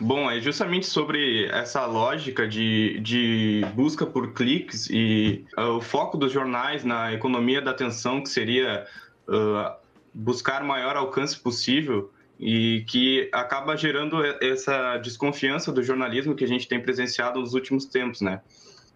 Bom, 0.00 0.30
é 0.30 0.40
justamente 0.40 0.86
sobre 0.86 1.46
essa 1.46 1.84
lógica 1.84 2.46
de, 2.46 3.00
de 3.00 3.66
busca 3.74 4.06
por 4.06 4.32
cliques 4.32 4.88
e 4.88 5.44
uh, 5.58 5.76
o 5.76 5.80
foco 5.80 6.16
dos 6.16 6.32
jornais 6.32 6.84
na 6.84 7.12
economia 7.12 7.60
da 7.60 7.72
atenção, 7.72 8.22
que 8.22 8.28
seria 8.28 8.86
uh, 9.28 9.76
buscar 10.14 10.62
maior 10.62 10.96
alcance 10.96 11.36
possível 11.36 12.12
e 12.38 12.84
que 12.86 13.28
acaba 13.32 13.76
gerando 13.76 14.24
essa 14.40 14.98
desconfiança 14.98 15.72
do 15.72 15.82
jornalismo 15.82 16.36
que 16.36 16.44
a 16.44 16.48
gente 16.48 16.68
tem 16.68 16.80
presenciado 16.80 17.40
nos 17.40 17.54
últimos 17.54 17.84
tempos, 17.84 18.20
né? 18.20 18.40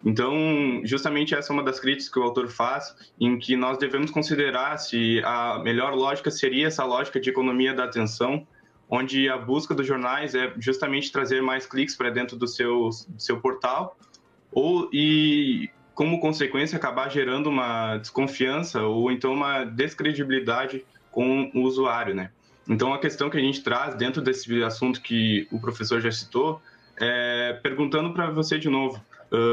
Então, 0.05 0.81
justamente 0.83 1.33
essa 1.33 1.51
é 1.51 1.53
uma 1.53 1.63
das 1.63 1.79
críticas 1.79 2.09
que 2.09 2.19
o 2.19 2.23
autor 2.23 2.49
faz, 2.49 2.93
em 3.19 3.37
que 3.39 3.55
nós 3.55 3.77
devemos 3.77 4.11
considerar 4.11 4.77
se 4.77 5.21
a 5.23 5.59
melhor 5.59 5.93
lógica 5.93 6.29
seria 6.29 6.67
essa 6.67 6.83
lógica 6.83 7.19
de 7.19 7.29
economia 7.29 7.73
da 7.73 7.85
atenção, 7.85 8.45
onde 8.89 9.29
a 9.29 9.37
busca 9.37 9.73
dos 9.73 9.87
jornais 9.87 10.35
é 10.35 10.53
justamente 10.59 11.11
trazer 11.11 11.41
mais 11.41 11.65
cliques 11.65 11.95
para 11.95 12.09
dentro 12.09 12.37
do 12.37 12.47
seu, 12.47 12.89
seu 13.17 13.39
portal, 13.39 13.97
ou 14.51 14.89
e 14.93 15.69
como 15.95 16.19
consequência 16.19 16.77
acabar 16.77 17.09
gerando 17.09 17.49
uma 17.49 17.97
desconfiança 17.97 18.81
ou 18.81 19.11
então 19.11 19.33
uma 19.33 19.63
descredibilidade 19.63 20.85
com 21.11 21.51
o 21.53 21.61
usuário, 21.61 22.15
né? 22.15 22.31
Então 22.67 22.93
a 22.93 22.99
questão 22.99 23.29
que 23.29 23.37
a 23.37 23.41
gente 23.41 23.61
traz 23.61 23.95
dentro 23.95 24.21
desse 24.21 24.63
assunto 24.63 25.01
que 25.01 25.47
o 25.51 25.59
professor 25.59 25.99
já 26.01 26.11
citou 26.11 26.61
é 26.97 27.59
perguntando 27.61 28.13
para 28.13 28.29
você 28.29 28.57
de 28.57 28.69
novo, 28.69 29.01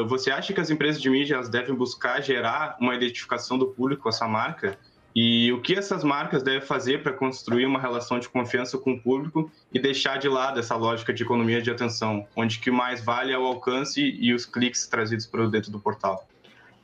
você 0.07 0.31
acha 0.31 0.53
que 0.53 0.61
as 0.61 0.69
empresas 0.69 1.01
de 1.01 1.09
mídia 1.09 1.41
devem 1.43 1.75
buscar 1.75 2.21
gerar 2.21 2.77
uma 2.79 2.95
identificação 2.95 3.59
do 3.59 3.67
público 3.67 4.03
com 4.03 4.09
essa 4.11 4.29
marca 4.29 4.79
e 5.15 5.53
o 5.53 5.61
que 5.61 5.75
essas 5.75 6.05
marcas 6.05 6.43
devem 6.43 6.61
fazer 6.61 7.03
para 7.03 7.13
construir 7.13 7.67
uma 7.67 7.81
relação 7.81 8.19
de 8.19 8.29
confiança 8.29 8.79
com 8.79 8.93
o 8.93 9.01
público 9.01 9.51
e 9.73 9.79
deixar 9.79 10.19
de 10.19 10.29
lado 10.29 10.61
essa 10.61 10.77
lógica 10.77 11.13
de 11.13 11.23
economia 11.23 11.61
de 11.61 11.71
atenção, 11.71 12.27
onde 12.37 12.59
que 12.59 12.71
mais 12.71 13.05
vale 13.05 13.33
é 13.33 13.39
o 13.39 13.45
alcance 13.45 14.01
e 14.01 14.33
os 14.33 14.47
cliques 14.47 14.87
trazidos 14.87 15.27
para 15.27 15.47
dentro 15.49 15.71
do 15.71 15.81
portal? 15.81 16.27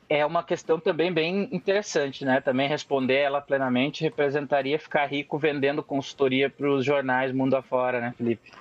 É 0.09 0.25
uma 0.25 0.41
questão 0.41 0.79
também 0.79 1.11
bem 1.11 1.49
interessante, 1.51 2.23
né? 2.23 2.39
Também 2.39 2.67
responder 2.67 3.15
ela 3.15 3.41
plenamente 3.41 4.03
representaria 4.03 4.79
ficar 4.79 5.05
rico 5.05 5.37
vendendo 5.37 5.83
consultoria 5.83 6.49
para 6.49 6.69
os 6.69 6.85
jornais 6.85 7.33
mundo 7.33 7.55
afora, 7.55 7.99
né, 7.99 8.13
Felipe? 8.17 8.51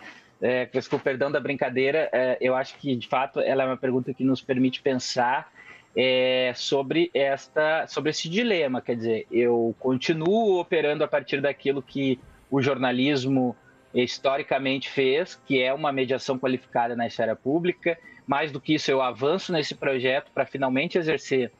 É, 0.40 0.66
com 0.66 0.96
o 0.96 1.00
perdão 1.00 1.30
da 1.30 1.40
brincadeira, 1.40 2.10
é, 2.12 2.36
eu 2.40 2.54
acho 2.54 2.76
que 2.78 2.94
de 2.94 3.08
fato 3.08 3.40
ela 3.40 3.62
é 3.62 3.66
uma 3.66 3.76
pergunta 3.76 4.12
que 4.12 4.24
nos 4.24 4.42
permite 4.42 4.82
pensar 4.82 5.50
é, 5.96 6.52
sobre 6.54 7.10
esta, 7.14 7.86
sobre 7.86 8.10
esse 8.10 8.28
dilema. 8.28 8.82
Quer 8.82 8.96
dizer, 8.96 9.26
eu 9.30 9.74
continuo 9.78 10.60
operando 10.60 11.02
a 11.02 11.08
partir 11.08 11.40
daquilo 11.40 11.82
que 11.82 12.20
o 12.50 12.60
jornalismo 12.60 13.56
historicamente 13.94 14.90
fez, 14.90 15.40
que 15.46 15.62
é 15.62 15.72
uma 15.72 15.90
mediação 15.90 16.38
qualificada 16.38 16.94
na 16.94 17.06
esfera 17.06 17.34
pública. 17.34 17.98
Mais 18.26 18.52
do 18.52 18.60
que 18.60 18.74
isso, 18.74 18.90
eu 18.90 19.00
avanço 19.00 19.52
nesse 19.52 19.74
projeto 19.74 20.30
para 20.32 20.44
finalmente 20.44 20.98
exercer 20.98 21.50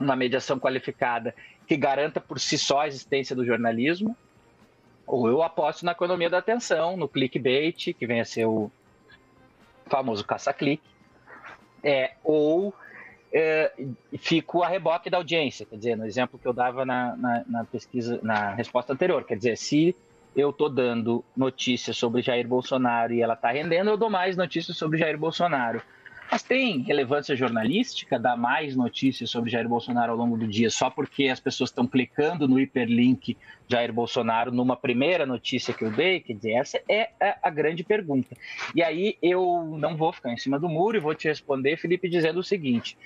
uma 0.00 0.16
mediação 0.16 0.58
qualificada 0.58 1.32
que 1.66 1.76
garanta 1.76 2.20
por 2.20 2.40
si 2.40 2.58
só 2.58 2.80
a 2.80 2.88
existência 2.88 3.36
do 3.36 3.46
jornalismo. 3.46 4.16
Ou 5.06 5.28
eu 5.28 5.42
aposto 5.42 5.84
na 5.84 5.92
economia 5.92 6.28
da 6.28 6.38
atenção, 6.38 6.96
no 6.96 7.08
clickbait, 7.08 7.92
que 7.92 8.06
vem 8.06 8.20
a 8.20 8.24
ser 8.24 8.46
o 8.46 8.70
famoso 9.86 10.24
caça-clique. 10.24 10.82
É, 11.82 12.14
ou 12.24 12.74
é, 13.34 13.72
fico 14.16 14.62
a 14.62 14.68
reboque 14.68 15.10
da 15.10 15.16
audiência. 15.16 15.66
Quer 15.66 15.76
dizer, 15.76 15.96
no 15.96 16.06
exemplo 16.06 16.38
que 16.38 16.46
eu 16.46 16.52
dava 16.52 16.84
na, 16.84 17.16
na, 17.16 17.44
na 17.48 17.64
pesquisa, 17.64 18.20
na 18.22 18.54
resposta 18.54 18.92
anterior, 18.92 19.24
quer 19.24 19.36
dizer, 19.36 19.56
se 19.56 19.96
eu 20.36 20.50
estou 20.50 20.70
dando 20.70 21.24
notícias 21.36 21.96
sobre 21.96 22.22
Jair 22.22 22.46
Bolsonaro 22.46 23.12
e 23.12 23.20
ela 23.20 23.34
está 23.34 23.50
rendendo, 23.50 23.90
eu 23.90 23.96
dou 23.96 24.08
mais 24.08 24.36
notícias 24.36 24.76
sobre 24.76 24.98
Jair 24.98 25.18
Bolsonaro. 25.18 25.82
Mas 26.30 26.42
tem 26.42 26.80
relevância 26.80 27.36
jornalística 27.36 28.18
dar 28.18 28.36
mais 28.36 28.74
notícias 28.74 29.30
sobre 29.30 29.50
Jair 29.50 29.68
Bolsonaro 29.68 30.12
ao 30.12 30.18
longo 30.18 30.36
do 30.36 30.46
dia, 30.46 30.70
só 30.70 30.88
porque 30.88 31.28
as 31.28 31.38
pessoas 31.38 31.70
estão 31.70 31.86
clicando 31.86 32.48
no 32.48 32.58
hiperlink 32.58 33.36
Jair 33.68 33.92
Bolsonaro 33.92 34.50
numa 34.50 34.76
primeira 34.76 35.26
notícia 35.26 35.74
que 35.74 35.84
eu 35.84 35.90
dei? 35.90 36.20
Quer 36.20 36.34
dizer, 36.34 36.52
essa 36.52 36.82
é 36.88 37.10
a 37.42 37.50
grande 37.50 37.84
pergunta. 37.84 38.34
E 38.74 38.82
aí 38.82 39.16
eu 39.22 39.76
não 39.78 39.96
vou 39.96 40.12
ficar 40.12 40.32
em 40.32 40.36
cima 40.36 40.58
do 40.58 40.68
muro 40.68 40.96
e 40.96 41.00
vou 41.00 41.14
te 41.14 41.28
responder, 41.28 41.76
Felipe, 41.76 42.08
dizendo 42.08 42.40
o 42.40 42.44
seguinte: 42.44 42.96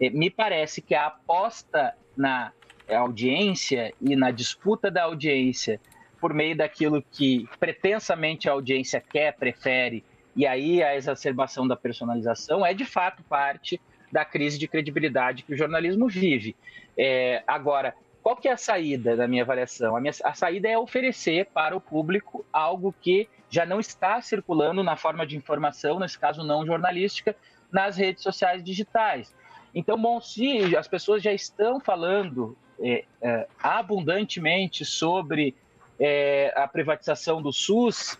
me 0.00 0.30
parece 0.30 0.80
que 0.80 0.94
a 0.94 1.06
aposta 1.06 1.94
na 2.16 2.52
audiência 2.88 3.92
e 4.00 4.14
na 4.14 4.30
disputa 4.30 4.90
da 4.90 5.04
audiência 5.04 5.80
por 6.20 6.32
meio 6.32 6.56
daquilo 6.56 7.02
que 7.10 7.48
pretensamente 7.58 8.48
a 8.48 8.52
audiência 8.52 9.00
quer, 9.00 9.34
prefere 9.34 10.04
e 10.36 10.46
aí 10.46 10.82
a 10.82 10.94
exacerbação 10.94 11.66
da 11.66 11.74
personalização 11.74 12.64
é 12.64 12.74
de 12.74 12.84
fato 12.84 13.22
parte 13.24 13.80
da 14.12 14.24
crise 14.24 14.58
de 14.58 14.68
credibilidade 14.68 15.42
que 15.42 15.54
o 15.54 15.56
jornalismo 15.56 16.08
vive. 16.08 16.54
É, 16.96 17.42
agora, 17.46 17.94
qual 18.22 18.36
que 18.36 18.46
é 18.46 18.52
a 18.52 18.56
saída 18.56 19.16
da 19.16 19.26
minha 19.26 19.42
avaliação? 19.42 19.96
A, 19.96 20.00
minha, 20.00 20.12
a 20.24 20.34
saída 20.34 20.68
é 20.68 20.76
oferecer 20.76 21.46
para 21.46 21.74
o 21.74 21.80
público 21.80 22.44
algo 22.52 22.94
que 23.00 23.28
já 23.48 23.64
não 23.64 23.80
está 23.80 24.20
circulando 24.20 24.82
na 24.82 24.96
forma 24.96 25.26
de 25.26 25.36
informação, 25.36 25.98
nesse 25.98 26.18
caso 26.18 26.44
não 26.44 26.66
jornalística, 26.66 27.34
nas 27.72 27.96
redes 27.96 28.22
sociais 28.22 28.62
digitais. 28.62 29.34
Então, 29.76 30.00
bom, 30.00 30.18
se 30.22 30.74
as 30.74 30.88
pessoas 30.88 31.22
já 31.22 31.34
estão 31.34 31.78
falando 31.78 32.56
é, 32.80 33.04
é, 33.20 33.46
abundantemente 33.62 34.86
sobre 34.86 35.54
é, 36.00 36.50
a 36.56 36.66
privatização 36.66 37.42
do 37.42 37.52
SUS, 37.52 38.18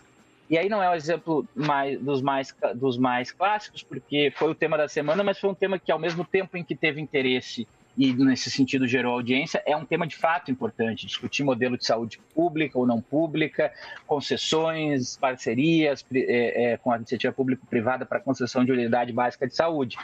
e 0.51 0.55
aí 0.55 0.69
não 0.69 0.83
é 0.83 0.89
o 0.91 0.93
exemplo 0.93 1.47
mais, 1.55 1.99
dos, 1.99 2.21
mais, 2.21 2.55
dos 2.75 2.95
mais 2.95 3.31
clássicos, 3.31 3.81
porque 3.81 4.31
foi 4.35 4.51
o 4.51 4.55
tema 4.55 4.77
da 4.77 4.87
semana, 4.87 5.23
mas 5.23 5.39
foi 5.39 5.49
um 5.49 5.55
tema 5.55 5.79
que, 5.79 5.91
ao 5.91 5.97
mesmo 5.97 6.23
tempo 6.23 6.55
em 6.57 6.63
que 6.63 6.75
teve 6.75 7.01
interesse 7.01 7.67
e, 7.97 8.13
nesse 8.13 8.51
sentido, 8.51 8.87
gerou 8.87 9.13
audiência, 9.13 9.61
é 9.65 9.75
um 9.75 9.83
tema 9.83 10.05
de 10.05 10.15
fato 10.15 10.51
importante. 10.51 11.07
Discutir 11.07 11.43
modelo 11.43 11.75
de 11.75 11.87
saúde 11.87 12.19
pública 12.35 12.77
ou 12.77 12.85
não 12.85 13.01
pública, 13.01 13.73
concessões, 14.05 15.17
parcerias 15.17 16.05
é, 16.13 16.73
é, 16.73 16.77
com 16.77 16.91
a 16.91 16.97
iniciativa 16.97 17.33
público-privada 17.33 18.05
para 18.05 18.19
concessão 18.19 18.63
de 18.63 18.71
unidade 18.71 19.11
básica 19.11 19.47
de 19.47 19.55
saúde. 19.55 19.97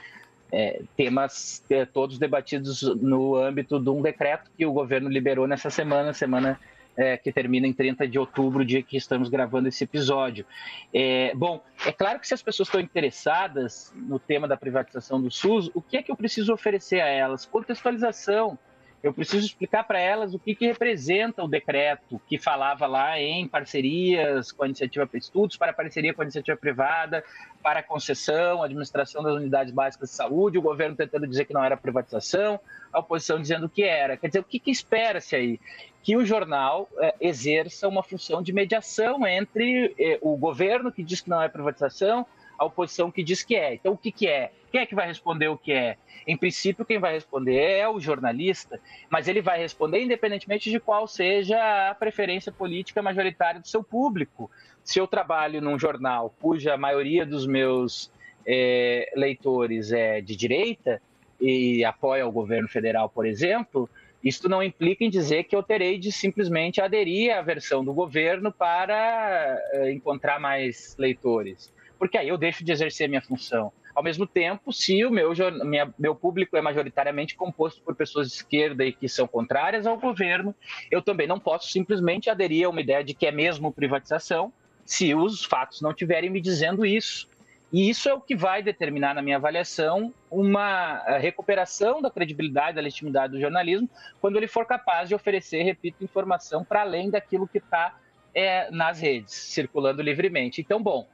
É, 0.56 0.84
temas 0.96 1.64
é, 1.68 1.84
todos 1.84 2.20
debatidos 2.20 2.84
no 3.02 3.36
âmbito 3.36 3.80
de 3.80 3.90
um 3.90 4.04
decreto 4.04 4.52
que 4.56 4.68
o 4.68 4.72
governo 4.72 5.10
liberou 5.10 5.48
nessa 5.48 5.72
semana, 5.72 6.14
semana 6.14 6.60
é, 6.96 7.18
que 7.18 7.32
termina 7.32 7.66
em 7.66 7.74
30 7.74 8.08
de 8.08 8.20
outubro, 8.20 8.64
dia 8.64 8.84
que 8.84 8.96
estamos 8.96 9.30
gravando 9.30 9.68
esse 9.68 9.84
episódio. 9.84 10.46
É, 10.94 11.34
bom, 11.36 11.64
é 11.86 11.92
claro 11.92 12.20
que 12.20 12.28
se 12.28 12.34
as 12.36 12.42
pessoas 12.42 12.68
estão 12.68 12.80
interessadas 12.80 13.92
no 13.96 14.20
tema 14.20 14.48
da 14.48 14.56
privatização 14.56 15.20
do 15.20 15.32
SUS, 15.32 15.72
o 15.74 15.82
que 15.82 15.98
é 15.98 16.04
que 16.04 16.12
eu 16.12 16.16
preciso 16.16 16.54
oferecer 16.54 17.02
a 17.02 17.08
elas? 17.08 17.46
Contextualização 17.46 18.58
eu 19.04 19.14
preciso 19.14 19.46
explicar 19.46 19.84
para 19.84 20.00
elas 20.00 20.34
o 20.34 20.40
que, 20.40 20.56
que 20.56 20.66
representa 20.66 21.44
o 21.44 21.48
decreto 21.48 22.22
que 22.26 22.38
falava 22.38 22.88
lá 22.88 23.20
em 23.20 23.46
parcerias 23.46 24.50
com 24.54 24.64
a 24.64 24.66
iniciativa 24.66 25.06
para 25.06 25.18
estudos, 25.20 25.58
para 25.58 25.74
parceria 25.74 26.14
com 26.14 26.22
a 26.22 26.26
iniciativa 26.26 26.58
privada, 26.58 27.22
para 27.62 27.84
concessão, 27.84 28.64
administração 28.64 29.22
das 29.22 29.34
unidades 29.34 29.74
básicas 29.74 30.10
de 30.10 30.16
saúde, 30.16 30.58
o 30.58 30.62
governo 30.62 30.96
tentando 30.96 31.28
dizer 31.28 31.44
que 31.44 31.54
não 31.54 31.62
era 31.62 31.76
privatização, 31.76 32.58
a 32.94 33.00
oposição 33.00 33.42
dizendo 33.42 33.68
que 33.68 33.84
era. 33.84 34.16
Quer 34.16 34.28
dizer, 34.28 34.40
o 34.40 34.44
que, 34.44 34.58
que 34.58 34.72
espera-se 34.72 35.36
aí? 35.36 35.60
Que 36.02 36.16
o 36.16 36.26
jornal 36.26 36.88
é, 37.00 37.14
exerça 37.20 37.90
uma 37.90 38.04
função 38.04 38.42
de 38.42 38.54
mediação 38.54 39.28
entre 39.28 39.94
é, 40.00 40.18
o 40.22 40.38
governo, 40.38 40.94
que 40.94 41.04
diz 41.04 41.20
que 41.20 41.30
não 41.30 41.42
é 41.42 41.50
privatização, 41.50 42.26
a 42.58 42.64
oposição 42.64 43.12
que 43.12 43.22
diz 43.22 43.44
que 43.44 43.56
é. 43.56 43.74
Então, 43.74 43.92
o 43.92 43.98
que, 43.98 44.14
que 44.14 44.28
é? 44.28 44.52
Quem 44.74 44.82
é 44.82 44.86
que 44.88 44.96
vai 44.96 45.06
responder 45.06 45.50
o 45.50 45.56
que 45.56 45.72
é? 45.72 45.98
Em 46.26 46.36
princípio, 46.36 46.84
quem 46.84 46.98
vai 46.98 47.14
responder 47.14 47.62
é 47.62 47.88
o 47.88 48.00
jornalista, 48.00 48.82
mas 49.08 49.28
ele 49.28 49.40
vai 49.40 49.60
responder 49.60 50.02
independentemente 50.02 50.72
de 50.72 50.80
qual 50.80 51.08
seja 51.08 51.92
a 51.92 51.94
preferência 51.94 52.52
política 52.52 53.00
majoritária 53.00 53.62
do 53.62 53.68
seu 53.68 53.84
público. 53.84 54.50
Se 54.84 55.00
eu 55.00 55.06
trabalho 55.06 55.62
num 55.62 55.78
jornal 55.78 56.34
cuja 56.42 56.76
maioria 56.76 57.24
dos 57.24 57.46
meus 57.46 58.12
é, 58.48 59.14
leitores 59.16 59.92
é 59.92 60.22
de 60.22 60.36
direita 60.36 61.00
e 61.40 61.86
apoia 61.86 62.26
o 62.28 62.32
governo 62.32 62.68
federal, 62.68 63.08
por 63.08 63.28
exemplo, 63.28 63.88
isto 64.24 64.50
não 64.50 64.64
implica 64.64 65.04
em 65.04 65.10
dizer 65.12 65.44
que 65.44 65.56
eu 65.56 65.62
terei 65.62 66.00
de 66.00 66.12
simplesmente 66.12 66.82
aderir 66.82 67.38
à 67.38 67.44
versão 67.44 67.86
do 67.86 67.94
governo 67.94 68.52
para 68.52 69.56
é, 69.72 69.92
encontrar 69.92 70.40
mais 70.40 70.96
leitores 70.98 71.72
porque 72.04 72.18
aí 72.18 72.28
eu 72.28 72.38
deixo 72.38 72.66
de 72.66 72.72
exercer 72.74 73.08
minha 73.08 73.22
função. 73.22 73.72
Ao 73.96 74.02
mesmo 74.02 74.26
tempo, 74.26 74.74
se 74.74 75.06
o 75.06 75.12
meu, 75.12 75.32
minha, 75.64 75.94
meu 76.00 76.16
público 76.16 76.58
é 76.58 76.62
majoritariamente 76.62 77.36
composto 77.36 77.82
por 77.84 77.96
pessoas 77.96 78.30
de 78.30 78.36
esquerda 78.36 78.84
e 78.84 78.92
que 78.92 79.08
são 79.08 79.28
contrárias 79.28 79.86
ao 79.86 79.98
governo, 79.98 80.56
eu 80.90 81.02
também 81.02 81.28
não 81.28 81.40
posso 81.40 81.70
simplesmente 81.70 82.30
aderir 82.30 82.66
a 82.66 82.70
uma 82.70 82.82
ideia 82.82 83.04
de 83.04 83.14
que 83.14 83.28
é 83.28 83.32
mesmo 83.32 83.72
privatização, 83.72 84.52
se 84.84 85.14
os 85.14 85.46
fatos 85.46 85.82
não 85.82 85.92
estiverem 85.92 86.30
me 86.30 86.42
dizendo 86.42 86.86
isso. 86.86 87.28
E 87.72 87.90
isso 87.90 88.08
é 88.08 88.14
o 88.14 88.22
que 88.22 88.36
vai 88.36 88.62
determinar, 88.62 89.16
na 89.16 89.22
minha 89.22 89.38
avaliação, 89.38 90.14
uma 90.30 91.00
recuperação 91.18 92.02
da 92.02 92.12
credibilidade, 92.12 92.76
da 92.76 92.82
legitimidade 92.82 93.34
do 93.34 93.40
jornalismo, 93.40 93.90
quando 94.22 94.38
ele 94.38 94.48
for 94.48 94.66
capaz 94.66 95.10
de 95.10 95.16
oferecer, 95.16 95.64
repito, 95.64 96.04
informação 96.04 96.64
para 96.64 96.82
além 96.82 97.10
daquilo 97.10 97.48
que 97.48 97.58
está 97.58 97.98
é, 98.34 98.70
nas 98.70 99.00
redes, 99.00 99.34
circulando 99.34 100.04
livremente. 100.04 100.62
Então, 100.62 100.82
bom, 100.82 101.08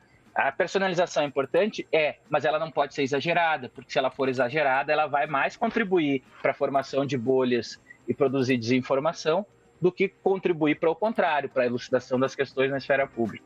a 0.47 0.52
personalização 0.52 1.23
é 1.23 1.25
importante? 1.25 1.88
É, 1.91 2.15
mas 2.30 2.45
ela 2.45 2.58
não 2.58 2.71
pode 2.71 2.93
ser 2.93 3.04
exagerada, 3.04 3.69
porque 3.69 3.91
se 3.91 3.99
ela 3.99 4.10
for 4.10 4.30
exagerada, 4.30 4.91
ela 4.91 5.08
vai 5.08 5.28
mais 5.28 5.58
contribuir 5.58 6.23
para 6.41 6.52
a 6.52 6.54
formação 6.54 7.06
de 7.06 7.17
bolhas 7.17 7.82
e 8.08 8.13
produzir 8.13 8.58
desinformação 8.58 9.45
do 9.82 9.91
que 9.91 10.10
contribuir 10.10 10.80
para 10.80 10.89
o 10.89 10.95
contrário, 10.95 11.49
para 11.49 11.63
a 11.63 11.65
elucidação 11.65 12.19
das 12.19 12.36
questões 12.36 12.71
na 12.71 12.78
esfera 12.78 13.08
pública. 13.08 13.45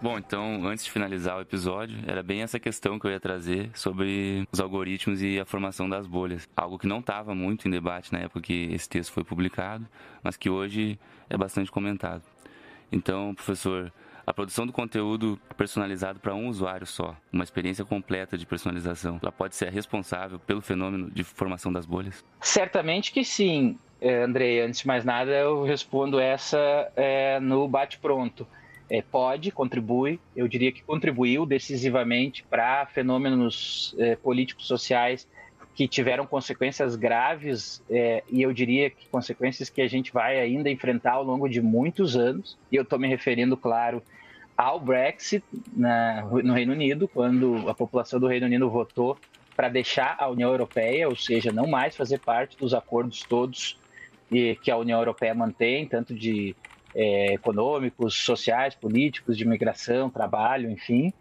Bom, 0.00 0.18
então, 0.18 0.66
antes 0.66 0.84
de 0.84 0.90
finalizar 0.90 1.38
o 1.38 1.40
episódio, 1.40 1.98
era 2.06 2.22
bem 2.22 2.42
essa 2.42 2.60
questão 2.60 2.98
que 2.98 3.06
eu 3.06 3.10
ia 3.10 3.18
trazer 3.18 3.70
sobre 3.72 4.46
os 4.52 4.60
algoritmos 4.60 5.22
e 5.22 5.40
a 5.40 5.46
formação 5.46 5.88
das 5.88 6.06
bolhas. 6.06 6.46
Algo 6.54 6.78
que 6.78 6.86
não 6.86 6.98
estava 6.98 7.34
muito 7.34 7.66
em 7.66 7.70
debate 7.70 8.12
na 8.12 8.18
época 8.18 8.42
que 8.42 8.68
esse 8.72 8.86
texto 8.86 9.12
foi 9.12 9.24
publicado, 9.24 9.86
mas 10.22 10.36
que 10.36 10.50
hoje 10.50 10.98
é 11.30 11.36
bastante 11.36 11.70
comentado. 11.70 12.22
Então, 12.92 13.34
professor, 13.34 13.90
a 14.26 14.34
produção 14.34 14.66
do 14.66 14.72
conteúdo 14.72 15.40
personalizado 15.56 16.20
para 16.20 16.34
um 16.34 16.48
usuário 16.48 16.86
só, 16.86 17.16
uma 17.32 17.42
experiência 17.42 17.84
completa 17.84 18.36
de 18.36 18.44
personalização, 18.44 19.18
ela 19.22 19.32
pode 19.32 19.56
ser 19.56 19.70
responsável 19.70 20.38
pelo 20.38 20.60
fenômeno 20.60 21.10
de 21.10 21.24
formação 21.24 21.72
das 21.72 21.86
bolhas? 21.86 22.22
Certamente 22.42 23.12
que 23.12 23.24
sim, 23.24 23.78
eh, 23.98 24.22
Andrei. 24.22 24.60
Antes 24.60 24.80
de 24.80 24.86
mais 24.86 25.06
nada, 25.06 25.30
eu 25.30 25.64
respondo 25.64 26.20
essa 26.20 26.58
é, 26.94 27.40
no 27.40 27.66
bate-pronto 27.66 28.46
é, 28.88 29.02
pode, 29.02 29.50
contribui, 29.50 30.20
eu 30.34 30.46
diria 30.46 30.70
que 30.70 30.82
contribuiu 30.82 31.44
decisivamente 31.44 32.44
para 32.44 32.86
fenômenos 32.86 33.94
é, 33.98 34.16
políticos 34.16 34.66
sociais 34.66 35.28
que 35.74 35.86
tiveram 35.86 36.26
consequências 36.26 36.96
graves 36.96 37.82
é, 37.90 38.22
e 38.30 38.40
eu 38.40 38.52
diria 38.52 38.88
que 38.88 39.06
consequências 39.08 39.68
que 39.68 39.82
a 39.82 39.88
gente 39.88 40.10
vai 40.12 40.40
ainda 40.40 40.70
enfrentar 40.70 41.12
ao 41.12 41.22
longo 41.22 41.48
de 41.48 41.60
muitos 41.60 42.16
anos. 42.16 42.56
E 42.72 42.76
eu 42.76 42.82
estou 42.82 42.98
me 42.98 43.06
referindo, 43.06 43.58
claro, 43.58 44.02
ao 44.56 44.80
Brexit 44.80 45.44
na, 45.76 46.22
no 46.22 46.54
Reino 46.54 46.72
Unido, 46.72 47.06
quando 47.06 47.68
a 47.68 47.74
população 47.74 48.18
do 48.18 48.26
Reino 48.26 48.46
Unido 48.46 48.70
votou 48.70 49.18
para 49.54 49.68
deixar 49.68 50.16
a 50.18 50.28
União 50.28 50.50
Europeia, 50.50 51.08
ou 51.08 51.16
seja, 51.16 51.52
não 51.52 51.66
mais 51.66 51.94
fazer 51.94 52.20
parte 52.20 52.56
dos 52.56 52.72
acordos 52.72 53.22
todos 53.22 53.78
que 54.28 54.70
a 54.70 54.76
União 54.76 54.98
Europeia 54.98 55.34
mantém, 55.34 55.86
tanto 55.86 56.14
de 56.14 56.56
é, 56.96 57.34
econômicos, 57.34 58.14
sociais, 58.14 58.74
políticos, 58.74 59.36
de 59.36 59.44
imigração, 59.44 60.08
trabalho, 60.08 60.70
enfim. 60.70 61.12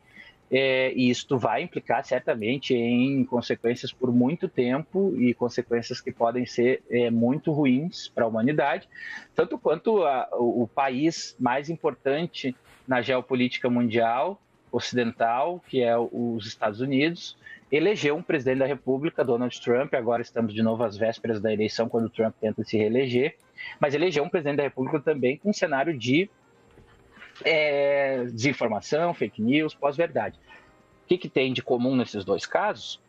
É, 0.49 0.93
e 0.93 1.09
isto 1.09 1.37
vai 1.37 1.63
implicar 1.63 2.05
certamente 2.05 2.73
em 2.73 3.25
consequências 3.25 3.91
por 3.91 4.13
muito 4.13 4.47
tempo 4.47 5.13
e 5.17 5.33
consequências 5.33 5.99
que 5.99 6.11
podem 6.11 6.45
ser 6.45 6.81
é, 6.89 7.09
muito 7.09 7.51
ruins 7.51 8.07
para 8.07 8.23
a 8.23 8.27
humanidade, 8.27 8.87
tanto 9.35 9.57
quanto 9.57 10.03
a, 10.03 10.29
o, 10.33 10.63
o 10.63 10.67
país 10.67 11.35
mais 11.39 11.69
importante 11.69 12.55
na 12.87 13.01
geopolítica 13.01 13.69
mundial 13.69 14.39
ocidental, 14.71 15.61
que 15.67 15.81
é 15.81 15.97
os 15.97 16.45
Estados 16.45 16.79
Unidos, 16.79 17.35
elegeu 17.75 18.15
um 18.15 18.21
presidente 18.21 18.59
da 18.59 18.65
República, 18.65 19.23
Donald 19.23 19.59
Trump. 19.61 19.93
Agora 19.93 20.21
estamos 20.21 20.53
de 20.53 20.61
novo 20.61 20.83
às 20.83 20.97
vésperas 20.97 21.41
da 21.41 21.51
eleição, 21.51 21.89
quando 21.89 22.09
Trump 22.09 22.35
tenta 22.39 22.63
se 22.63 22.77
reeleger. 22.77 23.35
Mas 23.79 23.93
elegeu 23.93 24.23
um 24.23 24.29
presidente 24.29 24.57
da 24.57 24.63
República 24.63 24.99
também 24.99 25.37
com 25.37 25.49
um 25.49 25.53
cenário 25.53 25.97
de 25.97 26.29
é, 27.43 28.23
desinformação, 28.25 29.13
fake 29.13 29.41
news, 29.41 29.73
pós-verdade. 29.73 30.37
O 31.03 31.07
que, 31.07 31.17
que 31.17 31.29
tem 31.29 31.53
de 31.53 31.61
comum 31.61 31.95
nesses 31.95 32.23
dois 32.23 32.45
casos? 32.45 32.99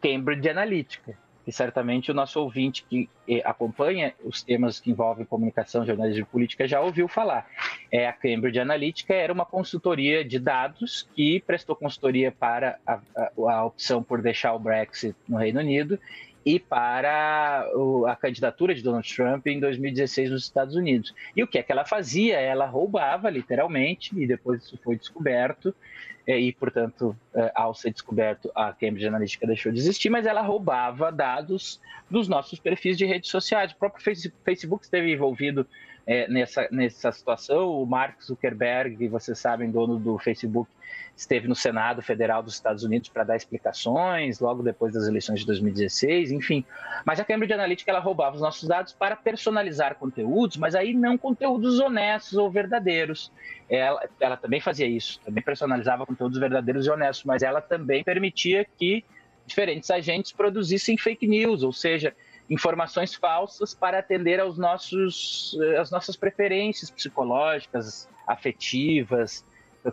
Cambridge 0.00 0.48
Analytica 0.48 1.16
que 1.48 1.52
certamente 1.52 2.10
o 2.10 2.14
nosso 2.14 2.38
ouvinte 2.42 2.84
que 2.84 3.08
eh, 3.26 3.40
acompanha 3.42 4.14
os 4.22 4.42
temas 4.42 4.78
que 4.78 4.90
envolvem 4.90 5.24
comunicação, 5.24 5.86
jornalismo 5.86 6.20
e 6.20 6.24
política 6.26 6.68
já 6.68 6.78
ouviu 6.78 7.08
falar. 7.08 7.48
É, 7.90 8.06
a 8.06 8.12
Cambridge 8.12 8.58
Analytica 8.58 9.14
era 9.14 9.32
uma 9.32 9.46
consultoria 9.46 10.24
de 10.24 10.38
dados 10.38 11.08
que 11.14 11.40
prestou 11.40 11.74
consultoria 11.74 12.30
para 12.30 12.78
a, 12.86 13.00
a, 13.16 13.52
a 13.52 13.64
opção 13.64 14.02
por 14.02 14.20
deixar 14.20 14.52
o 14.54 14.58
Brexit 14.58 15.16
no 15.26 15.38
Reino 15.38 15.60
Unido 15.60 15.98
e 16.44 16.58
para 16.58 17.66
a 18.06 18.16
candidatura 18.16 18.74
de 18.74 18.82
Donald 18.82 19.14
Trump 19.14 19.46
em 19.46 19.60
2016 19.60 20.30
nos 20.30 20.44
Estados 20.44 20.74
Unidos. 20.76 21.14
E 21.36 21.42
o 21.42 21.46
que 21.46 21.58
é 21.58 21.62
que 21.62 21.70
ela 21.72 21.84
fazia? 21.84 22.40
Ela 22.40 22.64
roubava, 22.66 23.28
literalmente, 23.28 24.18
e 24.18 24.26
depois 24.26 24.62
isso 24.62 24.78
foi 24.82 24.96
descoberto, 24.96 25.74
é, 26.26 26.38
e, 26.38 26.52
portanto, 26.52 27.16
é, 27.34 27.50
ao 27.54 27.74
ser 27.74 27.90
descoberto, 27.90 28.50
a 28.54 28.72
Cambridge 28.72 29.06
Analytica 29.06 29.46
deixou 29.46 29.72
de 29.72 29.78
existir, 29.78 30.10
mas 30.10 30.26
ela 30.26 30.42
roubava 30.42 31.10
dados 31.10 31.80
dos 32.10 32.28
nossos 32.28 32.58
perfis 32.58 32.96
de 32.98 33.06
redes 33.06 33.30
sociais. 33.30 33.72
O 33.72 33.76
próprio 33.76 34.02
Facebook 34.44 34.84
esteve 34.84 35.12
envolvido 35.12 35.66
é, 36.08 36.26
nessa, 36.26 36.66
nessa 36.72 37.12
situação. 37.12 37.82
O 37.82 37.84
Mark 37.84 38.22
Zuckerberg, 38.22 39.06
vocês 39.08 39.38
sabem, 39.38 39.70
dono 39.70 39.98
do 39.98 40.18
Facebook, 40.18 40.70
esteve 41.14 41.46
no 41.46 41.54
Senado 41.54 42.00
Federal 42.00 42.42
dos 42.42 42.54
Estados 42.54 42.82
Unidos 42.82 43.10
para 43.10 43.24
dar 43.24 43.36
explicações, 43.36 44.40
logo 44.40 44.62
depois 44.62 44.94
das 44.94 45.06
eleições 45.06 45.40
de 45.40 45.46
2016, 45.46 46.32
enfim. 46.32 46.64
Mas 47.04 47.20
a 47.20 47.24
Cambridge 47.26 47.52
Analytica 47.52 47.90
ela 47.90 48.00
roubava 48.00 48.36
os 48.36 48.40
nossos 48.40 48.66
dados 48.66 48.94
para 48.94 49.16
personalizar 49.16 49.96
conteúdos, 49.96 50.56
mas 50.56 50.74
aí 50.74 50.94
não 50.94 51.18
conteúdos 51.18 51.78
honestos 51.78 52.38
ou 52.38 52.50
verdadeiros. 52.50 53.30
Ela, 53.68 54.08
ela 54.18 54.36
também 54.38 54.60
fazia 54.62 54.86
isso, 54.86 55.20
também 55.22 55.44
personalizava 55.44 56.06
conteúdos 56.06 56.38
verdadeiros 56.38 56.86
e 56.86 56.90
honestos, 56.90 57.26
mas 57.26 57.42
ela 57.42 57.60
também 57.60 58.02
permitia 58.02 58.66
que 58.78 59.04
diferentes 59.44 59.90
agentes 59.90 60.32
produzissem 60.32 60.96
fake 60.96 61.26
news, 61.26 61.62
ou 61.62 61.72
seja, 61.72 62.14
informações 62.48 63.14
falsas 63.14 63.74
para 63.74 63.98
atender 63.98 64.40
aos 64.40 64.56
nossos, 64.56 65.56
às 65.80 65.90
nossas 65.90 66.16
preferências 66.16 66.90
psicológicas, 66.90 68.08
afetivas, 68.26 69.44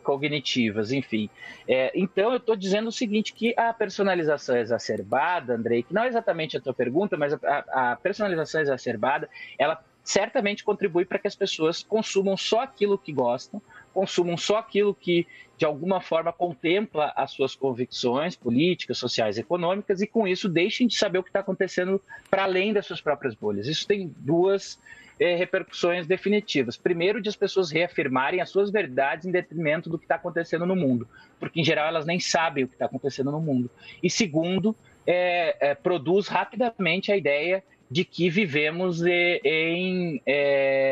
cognitivas, 0.03 0.91
enfim. 0.91 1.29
É, 1.67 1.91
então, 1.95 2.31
eu 2.31 2.37
estou 2.37 2.55
dizendo 2.55 2.87
o 2.87 2.91
seguinte, 2.91 3.33
que 3.33 3.53
a 3.57 3.73
personalização 3.73 4.57
exacerbada, 4.57 5.53
Andrei, 5.53 5.83
que 5.83 5.93
não 5.93 6.03
é 6.03 6.07
exatamente 6.07 6.57
a 6.57 6.61
tua 6.61 6.73
pergunta, 6.73 7.17
mas 7.17 7.33
a, 7.33 7.91
a 7.91 7.95
personalização 7.95 8.61
exacerbada, 8.61 9.29
ela 9.57 9.81
certamente 10.03 10.63
contribui 10.63 11.05
para 11.05 11.17
que 11.17 11.27
as 11.27 11.35
pessoas 11.35 11.83
consumam 11.83 12.37
só 12.37 12.61
aquilo 12.61 12.97
que 12.97 13.11
gostam, 13.11 13.61
consumam 13.95 14.35
só 14.35 14.57
aquilo 14.57 14.93
que, 14.93 15.25
de 15.57 15.63
alguma 15.63 16.01
forma, 16.01 16.33
contempla 16.33 17.13
as 17.15 17.31
suas 17.31 17.55
convicções 17.55 18.35
políticas, 18.35 18.97
sociais, 18.97 19.37
econômicas, 19.37 20.01
e 20.01 20.07
com 20.07 20.27
isso 20.27 20.49
deixem 20.49 20.85
de 20.85 20.97
saber 20.97 21.19
o 21.19 21.23
que 21.23 21.29
está 21.29 21.39
acontecendo 21.39 22.01
para 22.29 22.43
além 22.43 22.73
das 22.73 22.85
suas 22.85 22.99
próprias 22.99 23.33
bolhas. 23.33 23.67
Isso 23.67 23.87
tem 23.87 24.13
duas 24.17 24.77
é, 25.17 25.37
repercussões 25.37 26.05
definitivas. 26.05 26.75
Primeiro, 26.75 27.21
de 27.21 27.29
as 27.29 27.37
pessoas 27.37 27.71
reafirmarem 27.71 28.41
as 28.41 28.49
suas 28.49 28.69
verdades 28.69 29.25
em 29.25 29.31
detrimento 29.31 29.89
do 29.89 29.97
que 29.97 30.03
está 30.03 30.15
acontecendo 30.15 30.65
no 30.65 30.75
mundo, 30.75 31.07
porque 31.39 31.61
em 31.61 31.63
geral 31.63 31.87
elas 31.87 32.05
nem 32.05 32.19
sabem 32.19 32.65
o 32.65 32.67
que 32.67 32.75
está 32.75 32.87
acontecendo 32.87 33.31
no 33.31 33.39
mundo. 33.39 33.71
E 34.03 34.09
segundo, 34.09 34.75
é, 35.07 35.69
é, 35.69 35.73
produz 35.73 36.27
rapidamente 36.27 37.13
a 37.13 37.15
ideia 37.15 37.63
de 37.89 38.03
que 38.03 38.29
vivemos 38.29 39.03
em 39.05 40.19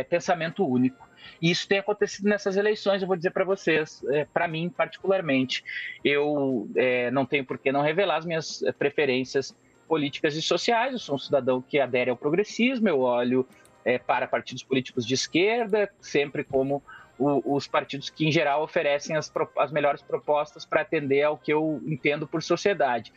pensamento 0.08 0.64
único. 0.64 1.03
E 1.42 1.52
isso 1.52 1.68
tem 1.68 1.80
acontecido 1.80 2.26
nessas 2.26 2.58
eleições, 2.58 3.02
eu 3.02 3.08
vou 3.08 3.18
dizer 3.18 3.32
para 3.32 3.44
vocês, 3.44 4.04
é, 4.10 4.26
para 4.26 4.48
mim 4.48 4.70
particularmente. 4.70 5.64
Eu 6.04 6.70
é, 6.76 7.12
não 7.12 7.26
tenho 7.26 7.46
por 7.46 7.58
que 7.58 7.72
não 7.72 7.82
revelar 7.82 8.18
as 8.18 8.26
minhas 8.26 8.64
preferências 8.78 9.56
políticas 9.88 10.36
e 10.36 10.42
sociais, 10.42 10.94
eu 10.94 11.00
sou 11.00 11.16
um 11.16 11.20
cidadão 11.20 11.62
que 11.62 11.80
adere 11.80 12.10
ao 12.10 12.18
progressismo, 12.18 12.88
eu 12.88 13.02
olho 13.02 13.48
é, 13.86 13.98
para 13.98 14.28
partidos 14.28 14.64
políticos 14.64 15.06
de 15.06 15.14
esquerda, 15.14 15.90
sempre 16.00 16.44
como 16.44 16.82
o, 17.18 17.56
os 17.56 17.68
partidos 17.68 18.10
que, 18.10 18.28
em 18.28 18.32
geral, 18.32 18.64
oferecem 18.64 19.16
as, 19.16 19.32
as 19.58 19.72
melhores 19.72 20.02
propostas 20.02 20.66
para 20.66 20.82
atender 20.82 21.24
ao 21.24 21.38
que 21.38 21.54
eu 21.54 21.82
entendo 21.86 22.28
por 22.28 22.42
sociedade. 22.42 23.14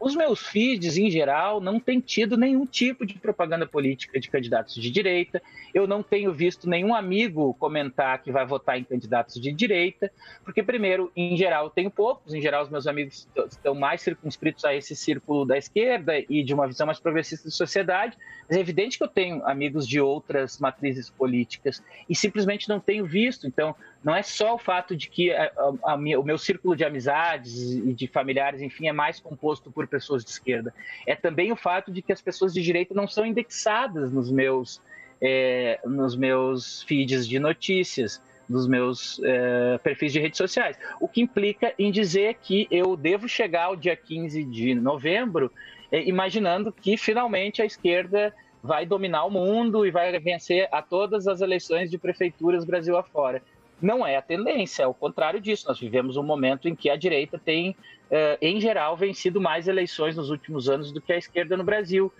Os 0.00 0.14
meus 0.14 0.46
feeds, 0.46 0.96
em 0.96 1.10
geral, 1.10 1.60
não 1.60 1.80
têm 1.80 2.00
tido 2.00 2.36
nenhum 2.36 2.64
tipo 2.64 3.04
de 3.04 3.18
propaganda 3.18 3.66
política 3.66 4.20
de 4.20 4.30
candidatos 4.30 4.74
de 4.74 4.90
direita. 4.90 5.42
Eu 5.74 5.86
não 5.86 6.02
tenho 6.02 6.32
visto 6.32 6.68
nenhum 6.68 6.94
amigo 6.94 7.54
comentar 7.54 8.22
que 8.22 8.30
vai 8.30 8.46
votar 8.46 8.78
em 8.78 8.84
candidatos 8.84 9.40
de 9.40 9.52
direita, 9.52 10.12
porque, 10.44 10.62
primeiro, 10.62 11.10
em 11.16 11.36
geral, 11.36 11.64
eu 11.64 11.70
tenho 11.70 11.90
poucos. 11.90 12.32
Em 12.32 12.40
geral, 12.40 12.62
os 12.62 12.70
meus 12.70 12.86
amigos 12.86 13.28
estão 13.48 13.74
mais 13.74 14.02
circunscritos 14.02 14.64
a 14.64 14.74
esse 14.74 14.94
círculo 14.94 15.44
da 15.44 15.58
esquerda 15.58 16.14
e 16.28 16.44
de 16.44 16.54
uma 16.54 16.66
visão 16.66 16.86
mais 16.86 17.00
progressista 17.00 17.48
de 17.48 17.54
sociedade. 17.54 18.16
Mas 18.48 18.56
é 18.56 18.60
evidente 18.60 18.98
que 18.98 19.04
eu 19.04 19.08
tenho 19.08 19.44
amigos 19.46 19.86
de 19.86 20.00
outras 20.00 20.58
matrizes 20.58 21.10
políticas 21.10 21.82
e 22.08 22.14
simplesmente 22.14 22.68
não 22.68 22.78
tenho 22.78 23.04
visto. 23.04 23.31
Então, 23.46 23.74
não 24.02 24.14
é 24.14 24.22
só 24.22 24.54
o 24.54 24.58
fato 24.58 24.96
de 24.96 25.08
que 25.08 25.32
a, 25.32 25.50
a, 25.84 25.92
a 25.92 25.96
minha, 25.96 26.18
o 26.18 26.24
meu 26.24 26.38
círculo 26.38 26.76
de 26.76 26.84
amizades 26.84 27.72
e 27.72 27.92
de 27.92 28.06
familiares, 28.06 28.60
enfim, 28.60 28.88
é 28.88 28.92
mais 28.92 29.20
composto 29.20 29.70
por 29.70 29.86
pessoas 29.86 30.24
de 30.24 30.30
esquerda. 30.30 30.74
É 31.06 31.14
também 31.14 31.52
o 31.52 31.56
fato 31.56 31.90
de 31.92 32.02
que 32.02 32.12
as 32.12 32.20
pessoas 32.20 32.52
de 32.52 32.62
direita 32.62 32.94
não 32.94 33.06
são 33.06 33.24
indexadas 33.24 34.12
nos 34.12 34.30
meus, 34.30 34.80
é, 35.20 35.80
nos 35.84 36.16
meus 36.16 36.82
feeds 36.82 37.26
de 37.26 37.38
notícias, 37.38 38.20
nos 38.48 38.66
meus 38.66 39.20
é, 39.24 39.78
perfis 39.78 40.12
de 40.12 40.20
redes 40.20 40.38
sociais. 40.38 40.76
O 41.00 41.08
que 41.08 41.20
implica 41.20 41.72
em 41.78 41.90
dizer 41.90 42.34
que 42.42 42.66
eu 42.70 42.96
devo 42.96 43.28
chegar 43.28 43.64
ao 43.64 43.76
dia 43.76 43.96
15 43.96 44.44
de 44.44 44.74
novembro 44.74 45.50
é, 45.90 46.02
imaginando 46.08 46.72
que 46.72 46.96
finalmente 46.96 47.60
a 47.60 47.66
esquerda 47.66 48.34
vai 48.62 48.86
dominar 48.86 49.24
o 49.24 49.30
mundo 49.30 49.84
e 49.84 49.90
vai 49.90 50.16
vencer 50.18 50.68
a 50.70 50.80
todas 50.80 51.26
as 51.26 51.40
eleições 51.40 51.90
de 51.90 51.98
prefeituras 51.98 52.64
Brasil 52.64 52.96
afora 52.96 53.42
não 53.82 54.06
é 54.06 54.16
a 54.16 54.22
tendência, 54.22 54.84
é 54.84 54.86
o 54.86 54.94
contrário 54.94 55.40
disso. 55.40 55.66
Nós 55.66 55.78
vivemos 55.78 56.16
um 56.16 56.22
momento 56.22 56.68
em 56.68 56.74
que 56.74 56.88
a 56.88 56.96
direita 56.96 57.38
tem, 57.38 57.76
eh, 58.10 58.38
em 58.40 58.60
geral, 58.60 58.96
vencido 58.96 59.40
mais 59.40 59.66
eleições 59.66 60.16
nos 60.16 60.30
últimos 60.30 60.68
anos 60.68 60.92
do 60.92 61.00
que 61.00 61.12
a 61.12 61.18
esquerda 61.18 61.56
no 61.56 61.64
Brasil. 61.64 62.12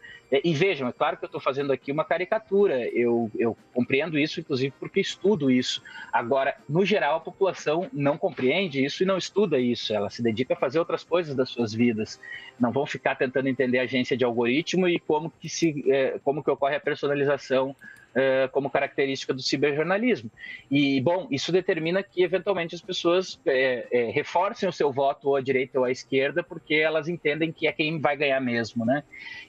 E 0.43 0.55
vejam, 0.55 0.89
é 0.89 0.93
claro 0.93 1.19
que 1.19 1.25
eu 1.25 1.27
estou 1.27 1.41
fazendo 1.41 1.75
aqui 1.75 1.93
uma 1.93 2.07
caricatura, 2.07 2.89
eu, 2.89 3.31
eu 3.39 3.55
compreendo 3.75 4.19
isso, 4.19 4.41
inclusive, 4.41 4.73
porque 4.81 4.99
estudo 4.99 5.51
isso. 5.51 5.83
Agora, 6.11 6.57
no 6.67 6.87
geral, 6.87 7.17
a 7.17 7.21
população 7.21 7.87
não 7.93 8.17
compreende 8.17 8.83
isso 8.83 9.03
e 9.03 9.07
não 9.07 9.19
estuda 9.19 9.59
isso, 9.59 9.93
ela 9.93 10.09
se 10.09 10.23
dedica 10.23 10.55
a 10.55 10.57
fazer 10.57 10.79
outras 10.79 11.05
coisas 11.05 11.35
das 11.35 11.51
suas 11.51 11.75
vidas. 11.75 12.19
Não 12.59 12.73
vão 12.73 12.87
ficar 12.87 13.15
tentando 13.15 13.47
entender 13.47 13.79
a 13.79 13.83
agência 13.83 14.17
de 14.17 14.25
algoritmo 14.25 14.89
e 14.89 14.99
como 14.99 15.31
que, 15.39 15.51
se, 15.51 15.85
eh, 15.87 16.19
como 16.25 16.43
que 16.43 16.51
ocorre 16.51 16.77
a 16.77 16.81
personalização 16.81 17.77
uh, 18.13 18.49
como 18.51 18.71
característica 18.71 19.35
do 19.35 19.43
ciberjornalismo. 19.43 20.31
E, 20.71 21.01
bom, 21.01 21.27
isso 21.31 21.53
determina 21.53 22.03
que, 22.03 22.23
eventualmente, 22.23 22.75
as 22.75 22.81
pessoas 22.81 23.41
é, 23.47 23.87
é, 23.91 24.11
reforcem 24.11 24.69
o 24.69 24.73
seu 24.73 24.93
voto 24.93 25.29
ou 25.29 25.37
à 25.37 25.41
direita 25.41 25.79
ou 25.79 25.85
à 25.85 25.91
esquerda, 25.91 26.43
porque 26.43 26.75
elas 26.75 27.09
entendem 27.09 27.53
que 27.53 27.67
é 27.67 27.73
quem 27.73 28.01
vai 28.01 28.17
ganhar 28.17 28.41
mesmo, 28.41 28.85
né? 28.85 29.03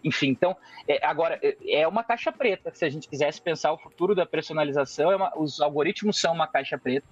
Enfim, 0.03 0.29
então, 0.29 0.55
é, 0.87 1.05
agora, 1.05 1.39
é 1.67 1.87
uma 1.87 2.03
caixa 2.03 2.31
preta. 2.31 2.71
Se 2.73 2.85
a 2.85 2.89
gente 2.89 3.07
quisesse 3.07 3.41
pensar 3.41 3.71
o 3.71 3.77
futuro 3.77 4.15
da 4.15 4.25
personalização, 4.25 5.11
é 5.11 5.15
uma, 5.15 5.31
os 5.37 5.61
algoritmos 5.61 6.19
são 6.19 6.33
uma 6.33 6.47
caixa 6.47 6.77
preta, 6.77 7.07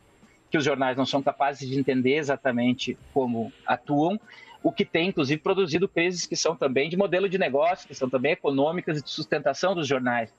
que 0.49 0.57
os 0.57 0.65
jornais 0.65 0.97
não 0.97 1.05
são 1.05 1.21
capazes 1.21 1.69
de 1.69 1.79
entender 1.79 2.15
exatamente 2.15 2.97
como 3.13 3.53
atuam, 3.65 4.19
o 4.63 4.71
que 4.71 4.85
tem, 4.85 5.09
inclusive, 5.09 5.41
produzido 5.41 5.87
crises 5.87 6.25
que 6.27 6.35
são 6.35 6.55
também 6.55 6.87
de 6.89 6.95
modelo 6.95 7.27
de 7.27 7.37
negócio, 7.37 7.87
que 7.87 7.95
são 7.95 8.09
também 8.09 8.33
econômicas 8.33 8.99
e 8.99 9.03
de 9.03 9.09
sustentação 9.09 9.73
dos 9.73 9.87
jornais. 9.87 10.31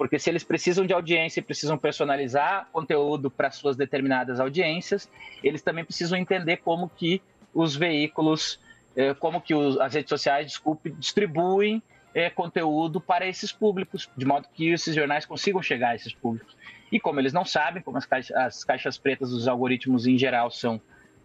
Porque 0.00 0.18
se 0.18 0.30
eles 0.30 0.42
precisam 0.42 0.86
de 0.86 0.94
audiência 0.94 1.40
e 1.40 1.42
precisam 1.42 1.76
personalizar 1.76 2.66
conteúdo 2.72 3.30
para 3.30 3.50
suas 3.50 3.76
determinadas 3.76 4.40
audiências, 4.40 5.10
eles 5.44 5.60
também 5.60 5.84
precisam 5.84 6.18
entender 6.18 6.56
como 6.56 6.88
que 6.88 7.20
os 7.52 7.76
veículos, 7.76 8.58
eh, 8.96 9.12
como 9.12 9.42
que 9.42 9.52
as 9.78 9.92
redes 9.92 10.08
sociais, 10.08 10.46
desculpe, 10.46 10.88
distribuem 10.88 11.82
eh, 12.14 12.30
conteúdo 12.30 12.98
para 12.98 13.26
esses 13.26 13.52
públicos, 13.52 14.08
de 14.16 14.24
modo 14.24 14.48
que 14.54 14.70
esses 14.70 14.94
jornais 14.94 15.26
consigam 15.26 15.62
chegar 15.62 15.90
a 15.90 15.96
esses 15.96 16.14
públicos. 16.14 16.56
E 16.90 16.98
como 16.98 17.20
eles 17.20 17.34
não 17.34 17.44
sabem, 17.44 17.82
como 17.82 17.98
as 17.98 18.06
caixas, 18.06 18.34
as 18.34 18.64
caixas 18.64 18.96
pretas 18.96 19.28
dos 19.28 19.46
algoritmos 19.46 20.06
em 20.06 20.16
geral 20.16 20.50
são 20.50 20.80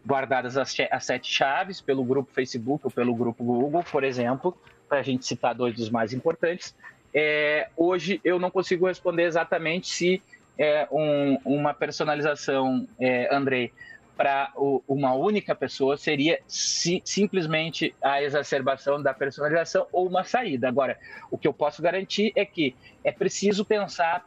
guardadas 0.05 0.57
as, 0.57 0.75
as 0.91 1.05
sete 1.05 1.31
chaves 1.31 1.79
pelo 1.79 2.03
grupo 2.03 2.29
Facebook 2.33 2.85
ou 2.85 2.91
pelo 2.91 3.15
grupo 3.15 3.41
Google, 3.41 3.85
por 3.89 4.03
exemplo, 4.03 4.53
para 4.89 4.99
a 4.99 5.01
gente 5.01 5.25
citar 5.25 5.55
dois 5.55 5.73
dos 5.75 5.89
mais 5.89 6.11
importantes, 6.11 6.75
é, 7.15 7.69
hoje 7.77 8.19
eu 8.25 8.37
não 8.37 8.51
consigo 8.51 8.87
responder 8.87 9.23
exatamente 9.23 9.87
se 9.87 10.21
é 10.57 10.85
um, 10.91 11.37
uma 11.45 11.73
personalização, 11.73 12.85
é, 12.99 13.33
Andrei, 13.33 13.71
para 14.17 14.51
uma 14.87 15.13
única 15.13 15.53
pessoa 15.53 15.97
seria 15.97 16.39
si, 16.47 17.01
simplesmente 17.03 17.93
a 18.01 18.21
exacerbação 18.21 19.01
da 19.01 19.13
personalização 19.13 19.87
ou 19.91 20.07
uma 20.07 20.23
saída. 20.23 20.67
Agora, 20.67 20.97
o 21.29 21.37
que 21.37 21.47
eu 21.47 21.53
posso 21.53 21.81
garantir 21.81 22.31
é 22.35 22.45
que 22.45 22.75
é 23.03 23.11
preciso 23.11 23.65
pensar 23.65 24.23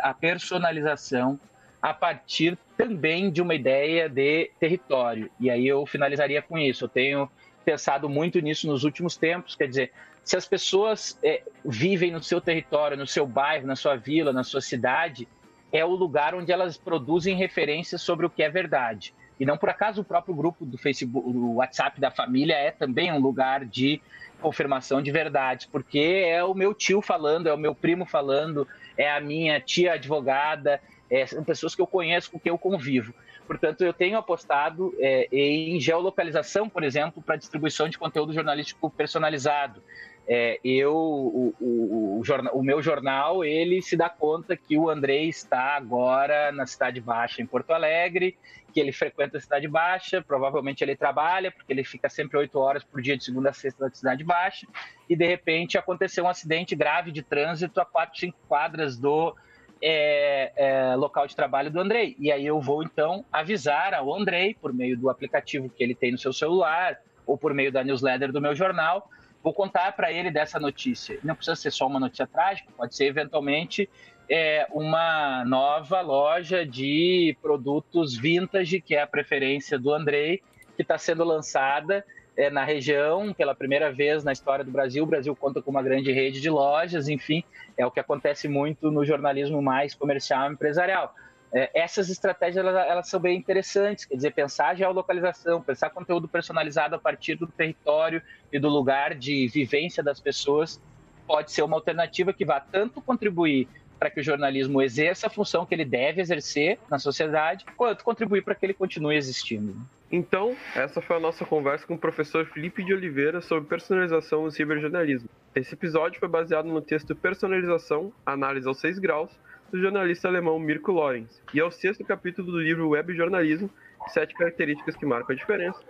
a 0.00 0.14
personalização 0.14 1.40
a 1.80 1.92
partir 1.92 2.56
também 2.76 3.30
de 3.30 3.42
uma 3.42 3.54
ideia 3.54 4.08
de 4.08 4.50
território. 4.60 5.28
E 5.40 5.50
aí 5.50 5.66
eu 5.66 5.84
finalizaria 5.86 6.40
com 6.40 6.56
isso. 6.56 6.84
Eu 6.84 6.88
tenho 6.88 7.30
pensado 7.64 8.08
muito 8.08 8.38
nisso 8.40 8.68
nos 8.68 8.84
últimos 8.84 9.16
tempos, 9.16 9.56
quer 9.56 9.68
dizer, 9.68 9.92
se 10.24 10.36
as 10.36 10.46
pessoas 10.46 11.18
é, 11.22 11.42
vivem 11.64 12.10
no 12.10 12.22
seu 12.22 12.40
território, 12.40 12.96
no 12.96 13.06
seu 13.06 13.26
bairro, 13.26 13.66
na 13.66 13.76
sua 13.76 13.96
vila, 13.96 14.32
na 14.32 14.44
sua 14.44 14.60
cidade, 14.60 15.26
é 15.72 15.84
o 15.84 15.90
lugar 15.90 16.34
onde 16.34 16.52
elas 16.52 16.76
produzem 16.76 17.36
referências 17.36 18.02
sobre 18.02 18.26
o 18.26 18.30
que 18.30 18.42
é 18.42 18.48
verdade. 18.48 19.14
E 19.40 19.46
não 19.46 19.56
por 19.56 19.68
acaso 19.68 20.02
o 20.02 20.04
próprio 20.04 20.34
grupo 20.34 20.64
do 20.64 20.78
Facebook, 20.78 21.26
o 21.26 21.54
WhatsApp 21.54 22.00
da 22.00 22.10
família 22.10 22.54
é 22.54 22.70
também 22.70 23.10
um 23.10 23.18
lugar 23.18 23.64
de 23.64 24.00
confirmação 24.40 25.00
de 25.00 25.10
verdade, 25.10 25.68
porque 25.70 26.24
é 26.26 26.44
o 26.44 26.54
meu 26.54 26.74
tio 26.74 27.00
falando, 27.00 27.48
é 27.48 27.54
o 27.54 27.58
meu 27.58 27.74
primo 27.74 28.04
falando, 28.04 28.68
é 28.96 29.10
a 29.10 29.20
minha 29.20 29.60
tia 29.60 29.94
advogada, 29.94 30.80
é, 31.08 31.26
são 31.26 31.42
pessoas 31.42 31.74
que 31.74 31.80
eu 31.80 31.86
conheço, 31.86 32.30
com 32.30 32.38
quem 32.38 32.50
eu 32.50 32.58
convivo. 32.58 33.14
Portanto, 33.46 33.82
eu 33.82 33.92
tenho 33.92 34.16
apostado 34.16 34.94
é, 34.98 35.28
em 35.30 35.78
geolocalização, 35.80 36.68
por 36.68 36.82
exemplo, 36.82 37.22
para 37.22 37.36
distribuição 37.36 37.88
de 37.88 37.98
conteúdo 37.98 38.32
jornalístico 38.32 38.88
personalizado. 38.90 39.82
É, 40.26 40.60
eu, 40.64 40.94
o, 40.94 41.54
o, 41.60 42.20
o, 42.20 42.22
o, 42.52 42.62
meu 42.62 42.80
jornal, 42.80 43.44
ele 43.44 43.82
se 43.82 43.96
dá 43.96 44.08
conta 44.08 44.56
que 44.56 44.78
o 44.78 44.88
Andrei 44.88 45.28
está 45.28 45.76
agora 45.76 46.52
na 46.52 46.64
Cidade 46.64 47.00
Baixa, 47.00 47.42
em 47.42 47.46
Porto 47.46 47.72
Alegre, 47.72 48.38
que 48.72 48.80
ele 48.80 48.92
frequenta 48.92 49.36
a 49.36 49.40
Cidade 49.40 49.66
Baixa, 49.66 50.22
provavelmente 50.22 50.82
ele 50.82 50.96
trabalha, 50.96 51.50
porque 51.50 51.72
ele 51.72 51.84
fica 51.84 52.08
sempre 52.08 52.38
oito 52.38 52.58
horas 52.58 52.84
por 52.84 53.02
dia, 53.02 53.16
de 53.16 53.24
segunda 53.24 53.50
a 53.50 53.52
sexta, 53.52 53.84
na 53.84 53.94
Cidade 53.94 54.22
Baixa, 54.22 54.66
e 55.08 55.16
de 55.16 55.26
repente 55.26 55.76
aconteceu 55.76 56.24
um 56.24 56.28
acidente 56.28 56.74
grave 56.74 57.10
de 57.10 57.22
trânsito 57.22 57.80
a 57.80 57.84
quatro, 57.84 58.18
cinco 58.18 58.38
quadras 58.48 58.96
do 58.96 59.34
é, 59.82 60.52
é, 60.54 60.94
local 60.94 61.26
de 61.26 61.34
trabalho 61.34 61.70
do 61.70 61.80
Andrei. 61.80 62.16
E 62.18 62.30
aí 62.30 62.46
eu 62.46 62.60
vou 62.60 62.84
então 62.84 63.24
avisar 63.32 63.92
ao 63.92 64.14
Andrei, 64.14 64.54
por 64.54 64.72
meio 64.72 64.96
do 64.96 65.10
aplicativo 65.10 65.68
que 65.68 65.82
ele 65.82 65.94
tem 65.94 66.12
no 66.12 66.18
seu 66.18 66.32
celular, 66.32 66.98
ou 67.26 67.36
por 67.36 67.52
meio 67.52 67.72
da 67.72 67.82
newsletter 67.82 68.32
do 68.32 68.40
meu 68.40 68.54
jornal, 68.54 69.08
vou 69.42 69.52
contar 69.52 69.92
para 69.92 70.12
ele 70.12 70.30
dessa 70.30 70.60
notícia. 70.60 71.18
Não 71.22 71.34
precisa 71.34 71.56
ser 71.56 71.70
só 71.70 71.86
uma 71.86 71.98
notícia 71.98 72.26
trágica, 72.26 72.70
pode 72.76 72.94
ser 72.94 73.06
eventualmente 73.06 73.88
é, 74.28 74.66
uma 74.70 75.44
nova 75.44 76.00
loja 76.00 76.64
de 76.64 77.36
produtos 77.42 78.16
vintage, 78.16 78.80
que 78.80 78.94
é 78.94 79.02
a 79.02 79.06
preferência 79.06 79.78
do 79.78 79.92
Andrei, 79.92 80.42
que 80.76 80.82
está 80.82 80.96
sendo 80.96 81.24
lançada 81.24 82.04
é, 82.36 82.48
na 82.48 82.64
região 82.64 83.32
pela 83.32 83.54
primeira 83.54 83.92
vez 83.92 84.24
na 84.24 84.32
história 84.32 84.64
do 84.64 84.70
Brasil. 84.70 85.04
O 85.04 85.06
Brasil 85.06 85.34
conta 85.36 85.60
com 85.60 85.70
uma 85.70 85.82
grande 85.82 86.12
rede 86.12 86.40
de 86.40 86.48
lojas, 86.48 87.08
enfim, 87.08 87.44
é 87.76 87.84
o 87.84 87.90
que 87.90 88.00
acontece 88.00 88.48
muito 88.48 88.90
no 88.90 89.04
jornalismo 89.04 89.60
mais 89.60 89.94
comercial 89.94 90.48
e 90.48 90.54
empresarial. 90.54 91.14
É, 91.54 91.70
essas 91.74 92.08
estratégias 92.08 92.64
elas, 92.64 92.86
elas, 92.88 93.08
são 93.08 93.20
bem 93.20 93.36
interessantes, 93.36 94.06
quer 94.06 94.16
dizer, 94.16 94.32
pensar 94.32 94.68
a 94.68 94.74
geolocalização, 94.74 95.60
pensar 95.60 95.90
conteúdo 95.90 96.26
personalizado 96.26 96.94
a 96.94 96.98
partir 96.98 97.34
do 97.34 97.46
território 97.46 98.22
e 98.50 98.58
do 98.58 98.68
lugar 98.68 99.14
de 99.14 99.48
vivência 99.48 100.02
das 100.02 100.18
pessoas 100.18 100.80
pode 101.26 101.52
ser 101.52 101.62
uma 101.62 101.76
alternativa 101.76 102.32
que 102.32 102.44
vá 102.44 102.58
tanto 102.58 103.00
contribuir 103.02 103.68
para 103.98 104.10
que 104.10 104.18
o 104.18 104.22
jornalismo 104.22 104.82
exerça 104.82 105.28
a 105.28 105.30
função 105.30 105.64
que 105.64 105.74
ele 105.74 105.84
deve 105.84 106.20
exercer 106.20 106.78
na 106.90 106.98
sociedade, 106.98 107.64
quanto 107.76 108.02
contribuir 108.02 108.42
para 108.42 108.54
que 108.54 108.66
ele 108.66 108.74
continue 108.74 109.14
existindo. 109.14 109.76
Então, 110.10 110.56
essa 110.74 111.00
foi 111.00 111.16
a 111.16 111.20
nossa 111.20 111.44
conversa 111.44 111.86
com 111.86 111.94
o 111.94 111.98
professor 111.98 112.44
Felipe 112.46 112.82
de 112.82 112.92
Oliveira 112.92 113.40
sobre 113.40 113.68
personalização 113.68 114.42
no 114.42 114.50
ciberjornalismo. 114.50 115.28
Esse 115.54 115.74
episódio 115.74 116.18
foi 116.18 116.28
baseado 116.28 116.66
no 116.66 116.82
texto 116.82 117.14
Personalização, 117.14 118.12
Análise 118.26 118.66
aos 118.66 118.80
6 118.80 118.98
Graus, 118.98 119.30
do 119.72 119.80
jornalista 119.80 120.28
alemão 120.28 120.58
Mirko 120.58 120.92
Lorenz, 120.92 121.40
e 121.54 121.58
é 121.58 121.64
o 121.64 121.70
sexto 121.70 122.04
capítulo 122.04 122.52
do 122.52 122.60
livro 122.60 122.90
Web 122.90 123.16
Jornalismo, 123.16 123.70
Sete 124.08 124.34
Características 124.34 124.94
que 124.94 125.06
Marcam 125.06 125.32
a 125.32 125.36
Diferença, 125.36 125.80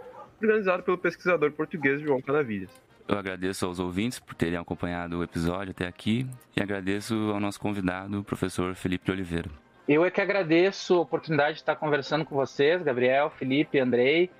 organizado 0.40 0.84
pelo 0.84 0.96
pesquisador 0.96 1.50
português 1.50 2.00
João 2.00 2.22
Canavilhas. 2.22 2.70
Eu 3.08 3.18
agradeço 3.18 3.66
aos 3.66 3.80
ouvintes 3.80 4.20
por 4.20 4.36
terem 4.36 4.56
acompanhado 4.56 5.18
o 5.18 5.24
episódio 5.24 5.72
até 5.72 5.88
aqui 5.88 6.24
e 6.56 6.62
agradeço 6.62 7.14
ao 7.32 7.40
nosso 7.40 7.58
convidado, 7.58 8.20
o 8.20 8.24
professor 8.24 8.72
Felipe 8.76 9.10
Oliveira. 9.10 9.50
Eu 9.88 10.04
é 10.04 10.10
que 10.12 10.20
agradeço 10.20 10.94
a 10.94 11.00
oportunidade 11.00 11.54
de 11.54 11.60
estar 11.62 11.74
conversando 11.74 12.24
com 12.24 12.36
vocês, 12.36 12.80
Gabriel, 12.82 13.30
Felipe, 13.30 13.80
Andrei. 13.80 14.30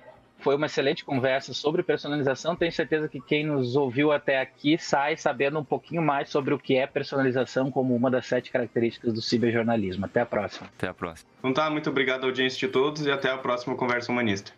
Foi 0.43 0.57
uma 0.57 0.65
excelente 0.65 1.05
conversa 1.05 1.53
sobre 1.53 1.81
personalização. 1.81 2.53
Tenho 2.53 2.71
certeza 2.71 3.07
que 3.07 3.21
quem 3.21 3.45
nos 3.45 3.77
ouviu 3.77 4.11
até 4.11 4.41
aqui 4.41 4.77
sai 4.77 5.15
sabendo 5.15 5.57
um 5.57 5.63
pouquinho 5.63 6.01
mais 6.01 6.27
sobre 6.27 6.53
o 6.53 6.59
que 6.59 6.75
é 6.75 6.85
personalização 6.85 7.71
como 7.71 7.95
uma 7.95 8.11
das 8.11 8.25
sete 8.25 8.51
características 8.51 9.13
do 9.13 9.21
ciberjornalismo. 9.21 10.05
Até 10.05 10.19
a 10.19 10.25
próxima. 10.25 10.67
Até 10.77 10.89
a 10.89 10.93
próxima. 10.93 11.29
Então 11.39 11.53
tá, 11.53 11.69
muito 11.69 11.89
obrigado 11.89 12.25
audiência 12.25 12.59
de 12.59 12.67
todos 12.67 13.05
e 13.05 13.09
até 13.09 13.31
a 13.31 13.37
próxima 13.37 13.73
Conversa 13.77 14.11
Humanista. 14.11 14.51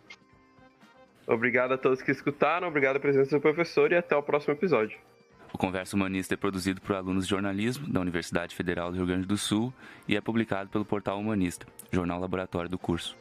Obrigado 1.24 1.74
a 1.74 1.78
todos 1.78 2.02
que 2.02 2.10
escutaram, 2.10 2.66
obrigado 2.66 2.96
a 2.96 3.00
presença 3.00 3.36
do 3.36 3.40
professor 3.40 3.92
e 3.92 3.96
até 3.96 4.16
o 4.16 4.22
próximo 4.24 4.54
episódio. 4.54 4.98
O 5.52 5.58
Conversa 5.58 5.94
Humanista 5.94 6.34
é 6.34 6.36
produzido 6.36 6.80
por 6.80 6.96
alunos 6.96 7.24
de 7.24 7.30
jornalismo 7.30 7.88
da 7.88 8.00
Universidade 8.00 8.56
Federal 8.56 8.90
do 8.90 8.96
Rio 8.96 9.06
Grande 9.06 9.26
do 9.26 9.36
Sul 9.36 9.72
e 10.08 10.16
é 10.16 10.20
publicado 10.20 10.68
pelo 10.68 10.84
Portal 10.84 11.18
Humanista, 11.18 11.64
jornal 11.92 12.18
laboratório 12.18 12.68
do 12.68 12.76
curso. 12.76 13.16